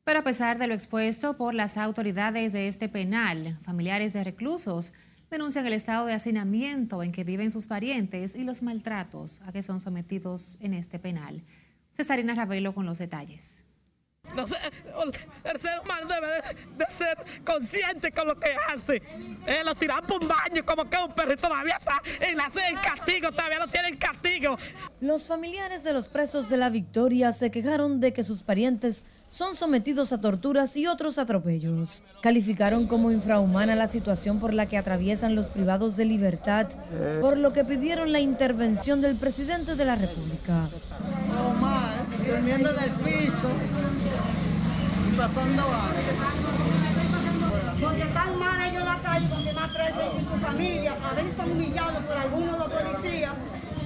Pero 0.04 0.18
a 0.18 0.24
pesar 0.24 0.58
de 0.58 0.66
lo 0.66 0.74
expuesto 0.74 1.38
por 1.38 1.54
las 1.54 1.78
autoridades 1.78 2.52
de 2.52 2.68
este 2.68 2.90
penal, 2.90 3.58
familiares 3.62 4.12
de 4.12 4.22
reclusos 4.22 4.92
denuncian 5.30 5.66
el 5.66 5.72
estado 5.72 6.04
de 6.04 6.12
hacinamiento 6.12 7.02
en 7.02 7.10
que 7.10 7.24
viven 7.24 7.50
sus 7.50 7.66
parientes 7.66 8.36
y 8.36 8.44
los 8.44 8.62
maltratos 8.62 9.40
a 9.46 9.52
que 9.52 9.62
son 9.62 9.80
sometidos 9.80 10.58
en 10.60 10.74
este 10.74 10.98
penal. 10.98 11.42
Cesarina 11.90 12.34
Ravelo 12.34 12.74
con 12.74 12.84
los 12.84 12.98
detalles. 12.98 13.64
El 14.32 15.60
ser 15.60 15.80
humano 15.80 16.06
debe 16.08 16.42
de, 16.76 16.86
ser 16.96 17.18
consciente 17.44 18.12
con 18.12 18.28
lo 18.28 18.38
que 18.38 18.56
hace. 18.74 18.96
Eh, 19.46 19.62
lo 19.64 19.74
tiran 19.74 20.04
por 20.06 20.22
un 20.22 20.28
baño 20.28 20.64
como 20.64 20.88
que 20.88 20.96
un 20.96 21.12
perro 21.12 21.36
todavía 21.36 21.76
está 21.76 22.00
en, 22.20 22.36
la, 22.36 22.50
en 22.68 22.76
castigo, 22.76 23.30
todavía 23.30 23.58
lo 23.58 23.68
tienen 23.68 23.96
castigo. 23.96 24.56
Los 25.00 25.26
familiares 25.26 25.84
de 25.84 25.92
los 25.92 26.08
presos 26.08 26.48
de 26.48 26.56
la 26.56 26.70
Victoria 26.70 27.32
se 27.32 27.50
quejaron 27.50 28.00
de 28.00 28.12
que 28.12 28.24
sus 28.24 28.42
parientes 28.42 29.06
son 29.28 29.54
sometidos 29.54 30.12
a 30.12 30.20
torturas 30.20 30.76
y 30.76 30.86
otros 30.86 31.18
atropellos. 31.18 32.02
Calificaron 32.22 32.86
como 32.86 33.10
infrahumana 33.10 33.74
la 33.74 33.88
situación 33.88 34.38
por 34.38 34.54
la 34.54 34.66
que 34.66 34.78
atraviesan 34.78 35.34
los 35.34 35.48
privados 35.48 35.96
de 35.96 36.04
libertad, 36.04 36.68
por 37.20 37.38
lo 37.38 37.52
que 37.52 37.64
pidieron 37.64 38.12
la 38.12 38.20
intervención 38.20 39.00
del 39.00 39.16
presidente 39.16 39.74
de 39.74 39.84
la 39.84 39.96
República. 39.96 40.68
Durmiendo 42.26 42.70
en 42.70 42.82
el 42.84 42.90
piso 42.90 43.50
y 45.08 45.16
pasando 45.16 45.62
Porque 47.80 48.02
están 48.02 48.38
mal 48.38 48.68
ellos 48.68 48.80
en 48.80 48.86
la 48.86 49.00
calle, 49.00 49.26
porque 49.28 49.52
más 49.52 49.70
presos 49.70 50.14
y 50.20 50.24
su 50.24 50.40
familia, 50.40 50.96
a 51.02 51.14
veces 51.14 51.36
son 51.36 51.50
humillados 51.52 52.02
por 52.04 52.16
algunos 52.16 52.52
de 52.52 52.58
los 52.58 52.68
policías, 52.68 53.32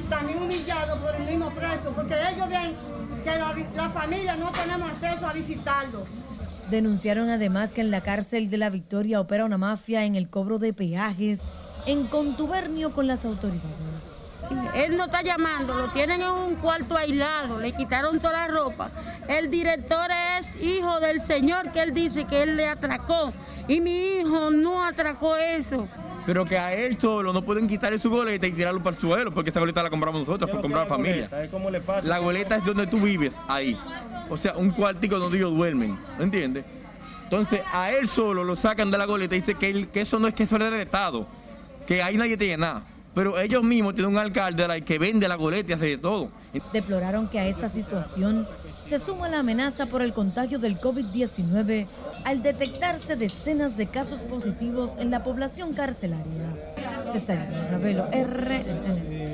también 0.08 0.42
humillados 0.42 0.98
por 0.98 1.14
el 1.14 1.22
mismo 1.24 1.50
preso, 1.50 1.92
porque 1.94 2.14
ellos 2.32 2.48
ven 2.48 2.74
la, 3.74 3.88
familia 3.90 4.36
no 4.36 4.50
tenemos 4.52 4.90
acceso 4.90 5.26
a 5.26 5.32
visitarlo. 5.32 6.04
Denunciaron 6.70 7.28
además 7.30 7.72
que 7.72 7.80
en 7.80 7.90
la 7.90 8.02
cárcel 8.02 8.50
de 8.50 8.58
la 8.58 8.70
Victoria 8.70 9.20
opera 9.20 9.44
una 9.44 9.58
mafia 9.58 10.04
en 10.04 10.16
el 10.16 10.28
cobro 10.28 10.58
de 10.58 10.72
peajes 10.72 11.40
en 11.86 12.06
contubernio 12.06 12.92
con 12.92 13.06
las 13.06 13.24
autoridades. 13.24 14.20
Él 14.74 14.96
no 14.96 15.04
está 15.04 15.22
llamando, 15.22 15.74
lo 15.74 15.88
tienen 15.88 16.22
en 16.22 16.30
un 16.30 16.56
cuarto 16.56 16.96
aislado, 16.96 17.58
le 17.58 17.72
quitaron 17.72 18.18
toda 18.20 18.32
la 18.32 18.48
ropa. 18.48 18.90
El 19.28 19.50
director 19.50 20.10
es 20.38 20.50
hijo 20.62 21.00
del 21.00 21.20
señor 21.20 21.72
que 21.72 21.82
él 21.82 21.94
dice 21.94 22.24
que 22.24 22.42
él 22.42 22.56
le 22.56 22.66
atracó 22.66 23.32
y 23.66 23.80
mi 23.80 24.18
hijo 24.18 24.50
no 24.50 24.84
atracó 24.84 25.36
eso 25.36 25.86
pero 26.28 26.44
que 26.44 26.58
a 26.58 26.74
él 26.74 27.00
solo 27.00 27.32
no 27.32 27.40
pueden 27.40 27.66
quitarle 27.66 27.98
su 27.98 28.10
goleta 28.10 28.46
y 28.46 28.52
tirarlo 28.52 28.82
para 28.82 28.94
el 28.94 29.00
suelo, 29.00 29.32
porque 29.32 29.48
esa 29.48 29.60
goleta 29.60 29.82
la 29.82 29.88
compramos 29.88 30.20
nosotros, 30.20 30.50
fue 30.50 30.60
comprar 30.60 30.82
la 30.82 30.86
familia. 30.86 31.30
La 32.02 32.18
goleta 32.18 32.56
es 32.56 32.64
donde 32.66 32.86
tú 32.86 32.98
vives, 32.98 33.34
ahí. 33.48 33.80
O 34.28 34.36
sea, 34.36 34.52
un 34.54 34.72
cuartico 34.72 35.18
donde 35.18 35.38
ellos 35.38 35.54
duermen, 35.54 35.98
¿entiendes? 36.18 36.66
Entonces, 37.24 37.62
a 37.72 37.92
él 37.92 38.10
solo 38.10 38.44
lo 38.44 38.56
sacan 38.56 38.90
de 38.90 38.98
la 38.98 39.06
goleta 39.06 39.36
y 39.36 39.38
dice 39.38 39.54
que, 39.54 39.88
que 39.88 40.02
eso 40.02 40.18
no 40.18 40.28
es 40.28 40.34
que 40.34 40.42
eso 40.42 40.56
es 40.56 40.70
del 40.70 40.80
Estado, 40.80 41.26
que 41.86 42.02
ahí 42.02 42.18
nadie 42.18 42.36
tiene 42.36 42.58
nada. 42.58 42.82
Pero 43.14 43.38
ellos 43.38 43.62
mismos 43.64 43.94
tienen 43.94 44.12
un 44.12 44.18
alcalde 44.18 44.82
que 44.84 44.98
vende 44.98 45.28
la 45.28 45.34
goleta 45.34 45.70
y 45.70 45.74
hace 45.74 45.86
de 45.86 45.98
todo. 45.98 46.30
Deploraron 46.72 47.28
que 47.28 47.38
a 47.38 47.48
esta 47.48 47.68
situación 47.68 48.46
se 48.84 48.98
suma 48.98 49.28
la 49.28 49.40
amenaza 49.40 49.86
por 49.86 50.02
el 50.02 50.12
contagio 50.12 50.58
del 50.58 50.80
COVID-19 50.80 51.86
al 52.24 52.42
detectarse 52.42 53.16
decenas 53.16 53.76
de 53.76 53.88
casos 53.88 54.20
positivos 54.22 54.96
en 54.98 55.10
la 55.10 55.24
población 55.24 55.74
carcelaria. 55.74 56.54
César 57.12 57.48
Ravelo, 57.70 58.06
RNN. 58.10 59.28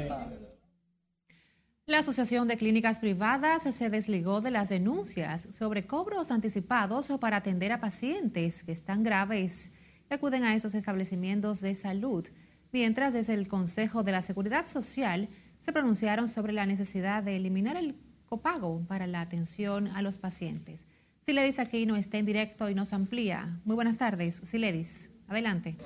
La 1.87 1.99
Asociación 1.99 2.49
de 2.49 2.57
Clínicas 2.57 2.99
Privadas 2.99 3.63
se 3.63 3.91
desligó 3.91 4.41
de 4.41 4.51
las 4.51 4.71
denuncias 4.71 5.49
sobre 5.51 5.87
cobros 5.87 6.31
anticipados 6.31 7.13
para 7.21 7.37
atender 7.37 7.73
a 7.73 7.81
pacientes 7.81 8.63
que 8.63 8.73
están 8.73 9.03
graves 9.03 9.71
que 10.09 10.15
acuden 10.15 10.45
a 10.45 10.55
esos 10.55 10.75
establecimientos 10.75 11.61
de 11.61 11.75
salud, 11.75 12.27
mientras 12.75 13.15
desde 13.15 13.35
el 13.35 13.47
Consejo 13.47 14.03
de 14.03 14.11
la 14.11 14.21
Seguridad 14.21 14.67
Social 14.67 15.29
se 15.61 15.73
pronunciaron 15.73 16.27
sobre 16.27 16.53
la 16.53 16.67
necesidad 16.67 17.23
de 17.23 17.37
eliminar 17.37 17.77
el 17.77 17.95
copago 18.27 18.85
para 18.89 19.07
la 19.07 19.21
atención 19.21 19.87
a 19.87 20.03
los 20.03 20.19
pacientes. 20.19 20.89
Siledis 21.21 21.61
Aquino 21.61 21.95
está 21.95 22.19
en 22.19 22.27
directo 22.27 22.69
y 22.69 22.75
nos 22.75 22.93
amplía. 22.93 23.61
Muy 23.65 23.77
buenas 23.77 23.97
tardes, 23.97 24.41
Siledis. 24.43 25.11
Adelante. 25.29 25.77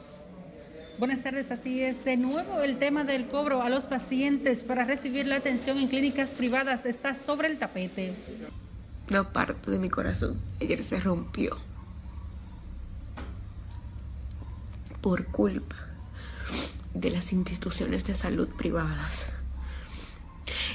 Buenas 0.98 1.22
tardes, 1.22 1.50
así 1.50 1.82
es. 1.82 2.06
De 2.06 2.16
nuevo, 2.16 2.62
el 2.62 2.78
tema 2.78 3.04
del 3.04 3.28
cobro 3.28 3.60
a 3.60 3.68
los 3.68 3.86
pacientes 3.86 4.64
para 4.64 4.86
recibir 4.86 5.26
la 5.26 5.36
atención 5.36 5.76
en 5.76 5.88
clínicas 5.88 6.32
privadas 6.32 6.86
está 6.86 7.14
sobre 7.14 7.48
el 7.48 7.58
tapete. 7.58 8.14
Una 9.10 9.30
parte 9.30 9.70
de 9.70 9.78
mi 9.78 9.90
corazón 9.90 10.40
ayer 10.58 10.82
se 10.82 10.98
rompió 10.98 11.58
por 15.02 15.26
culpa 15.26 15.87
de 16.94 17.10
las 17.10 17.32
instituciones 17.32 18.04
de 18.04 18.14
salud 18.14 18.48
privadas. 18.48 19.26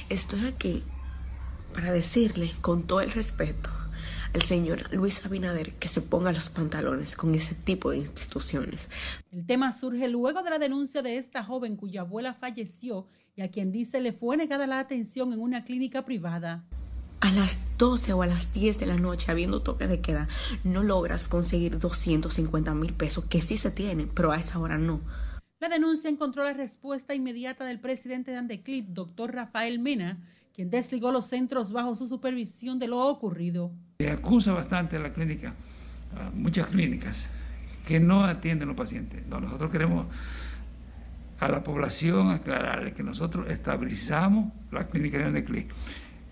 Estoy 0.08 0.46
aquí 0.46 0.82
para 1.72 1.92
decirle 1.92 2.52
con 2.60 2.84
todo 2.84 3.00
el 3.00 3.10
respeto 3.10 3.70
al 4.34 4.42
señor 4.42 4.92
Luis 4.92 5.24
Abinader 5.24 5.74
que 5.74 5.88
se 5.88 6.00
ponga 6.00 6.32
los 6.32 6.50
pantalones 6.50 7.16
con 7.16 7.34
ese 7.34 7.54
tipo 7.54 7.90
de 7.90 7.98
instituciones. 7.98 8.88
El 9.30 9.46
tema 9.46 9.72
surge 9.72 10.08
luego 10.08 10.42
de 10.42 10.50
la 10.50 10.58
denuncia 10.58 11.02
de 11.02 11.18
esta 11.18 11.44
joven 11.44 11.76
cuya 11.76 12.00
abuela 12.00 12.34
falleció 12.34 13.06
y 13.36 13.42
a 13.42 13.50
quien 13.50 13.70
dice 13.70 14.00
le 14.00 14.12
fue 14.12 14.36
negada 14.36 14.66
la 14.66 14.80
atención 14.80 15.32
en 15.32 15.40
una 15.40 15.64
clínica 15.64 16.04
privada. 16.04 16.64
A 17.20 17.30
las 17.32 17.58
12 17.78 18.12
o 18.12 18.22
a 18.22 18.26
las 18.26 18.52
10 18.52 18.78
de 18.78 18.86
la 18.86 18.96
noche, 18.96 19.30
habiendo 19.30 19.62
toque 19.62 19.86
de 19.86 20.00
queda, 20.00 20.28
no 20.62 20.82
logras 20.82 21.26
conseguir 21.26 21.78
250 21.78 22.74
mil 22.74 22.92
pesos, 22.92 23.24
que 23.24 23.40
sí 23.40 23.56
se 23.56 23.70
tienen, 23.70 24.10
pero 24.12 24.30
a 24.32 24.38
esa 24.38 24.58
hora 24.58 24.76
no. 24.76 25.00
La 25.64 25.70
denuncia 25.70 26.10
encontró 26.10 26.44
la 26.44 26.52
respuesta 26.52 27.14
inmediata 27.14 27.64
del 27.64 27.80
presidente 27.80 28.30
de 28.30 28.36
Andeclit, 28.36 28.84
doctor 28.88 29.32
Rafael 29.32 29.78
Mena, 29.78 30.18
quien 30.54 30.68
desligó 30.68 31.10
los 31.10 31.24
centros 31.24 31.72
bajo 31.72 31.96
su 31.96 32.06
supervisión 32.06 32.78
de 32.78 32.86
lo 32.86 32.98
ocurrido. 32.98 33.72
Se 33.98 34.10
acusa 34.10 34.52
bastante 34.52 34.96
a 34.96 34.98
la 34.98 35.14
clínica, 35.14 35.54
muchas 36.34 36.66
clínicas, 36.66 37.28
que 37.88 37.98
no 37.98 38.24
atienden 38.26 38.68
a 38.68 38.72
los 38.72 38.76
pacientes. 38.76 39.26
nosotros 39.26 39.70
queremos 39.70 40.06
a 41.40 41.48
la 41.48 41.62
población 41.62 42.30
aclararle 42.30 42.92
que 42.92 43.02
nosotros 43.02 43.48
estabilizamos 43.48 44.52
la 44.70 44.86
clínica 44.86 45.16
de 45.16 45.24
Andeclit. 45.24 45.70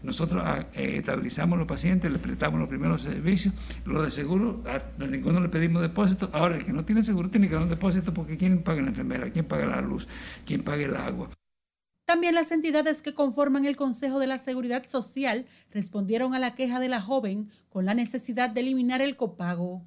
Nosotros 0.02 0.42
ah, 0.44 0.66
eh, 0.74 0.96
estabilizamos 0.96 1.56
a 1.56 1.58
los 1.60 1.68
pacientes, 1.68 2.10
les 2.10 2.20
prestamos 2.20 2.58
los 2.58 2.68
primeros 2.68 3.02
servicios, 3.02 3.54
los 3.84 4.04
de 4.04 4.10
seguro, 4.10 4.62
a 4.66 5.04
ninguno 5.04 5.40
le 5.40 5.48
pedimos 5.48 5.82
depósito. 5.82 6.28
Ahora, 6.32 6.56
el 6.56 6.64
que 6.64 6.72
no 6.72 6.84
tiene 6.84 7.02
seguro 7.02 7.30
tiene 7.30 7.48
que 7.48 7.54
dar 7.54 7.62
un 7.62 7.68
depósito 7.70 8.12
porque 8.12 8.36
¿quién 8.36 8.62
paga 8.62 8.82
la 8.82 8.88
enfermera? 8.88 9.30
¿Quién 9.30 9.44
paga 9.44 9.66
la 9.66 9.80
luz? 9.80 10.08
¿Quién 10.44 10.62
paga 10.62 10.84
el 10.84 10.96
agua? 10.96 11.30
También 12.04 12.34
las 12.34 12.50
entidades 12.50 13.00
que 13.00 13.14
conforman 13.14 13.64
el 13.64 13.76
Consejo 13.76 14.18
de 14.18 14.26
la 14.26 14.38
Seguridad 14.38 14.86
Social 14.86 15.46
respondieron 15.70 16.34
a 16.34 16.40
la 16.40 16.54
queja 16.54 16.80
de 16.80 16.88
la 16.88 17.00
joven 17.00 17.48
con 17.68 17.86
la 17.86 17.94
necesidad 17.94 18.50
de 18.50 18.60
eliminar 18.60 19.00
el 19.00 19.16
copago. 19.16 19.82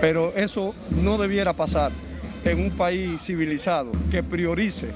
Pero 0.00 0.34
eso 0.36 0.74
no 1.02 1.16
debiera 1.16 1.56
pasar 1.56 1.90
en 2.44 2.60
un 2.60 2.70
país 2.76 3.22
civilizado 3.22 3.92
que 4.10 4.22
priorice 4.22 4.92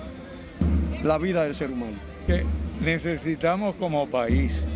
la 1.02 1.16
vida 1.16 1.44
del 1.44 1.54
ser 1.54 1.70
humano. 1.70 1.98
Que 2.26 2.44
necesitamos 2.80 3.74
como 3.76 4.08
país 4.08 4.66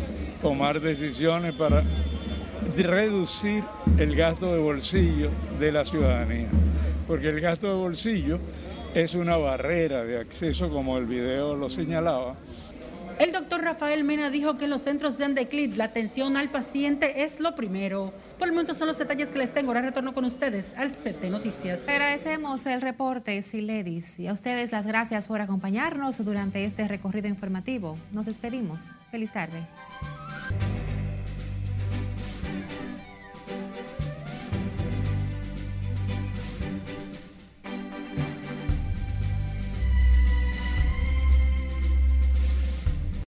tomar 0.41 0.81
decisiones 0.81 1.55
para 1.55 1.83
reducir 2.77 3.63
el 3.97 4.15
gasto 4.15 4.53
de 4.53 4.59
bolsillo 4.59 5.29
de 5.59 5.71
la 5.71 5.85
ciudadanía, 5.85 6.49
porque 7.07 7.29
el 7.29 7.39
gasto 7.39 7.67
de 7.67 7.75
bolsillo 7.75 8.39
es 8.93 9.15
una 9.15 9.37
barrera 9.37 10.03
de 10.03 10.19
acceso, 10.19 10.69
como 10.69 10.97
el 10.97 11.05
video 11.05 11.55
lo 11.55 11.69
señalaba. 11.69 12.35
El 13.19 13.31
doctor 13.31 13.61
Rafael 13.61 14.03
Mena 14.03 14.29
dijo 14.29 14.57
que 14.57 14.65
en 14.65 14.71
los 14.71 14.81
centros 14.81 15.17
de 15.17 15.25
Andeclit 15.25 15.75
la 15.75 15.85
atención 15.85 16.37
al 16.37 16.49
paciente 16.49 17.23
es 17.23 17.39
lo 17.39 17.55
primero. 17.55 18.13
Por 18.39 18.47
el 18.47 18.53
momento 18.53 18.73
son 18.73 18.87
los 18.87 18.97
detalles 18.97 19.29
que 19.29 19.39
les 19.39 19.53
tengo. 19.53 19.69
Ahora 19.69 19.81
retorno 19.81 20.13
con 20.13 20.25
ustedes 20.25 20.73
al 20.75 20.91
CT 20.91 21.25
Noticias. 21.29 21.87
Agradecemos 21.87 22.65
el 22.65 22.81
reporte, 22.81 23.41
Siledis, 23.41 24.19
y 24.19 24.27
a 24.27 24.33
ustedes 24.33 24.71
las 24.71 24.85
gracias 24.85 25.27
por 25.27 25.41
acompañarnos 25.41 26.23
durante 26.23 26.65
este 26.65 26.87
recorrido 26.87 27.27
informativo. 27.27 27.97
Nos 28.11 28.25
despedimos. 28.25 28.95
Feliz 29.11 29.31
tarde. 29.31 29.67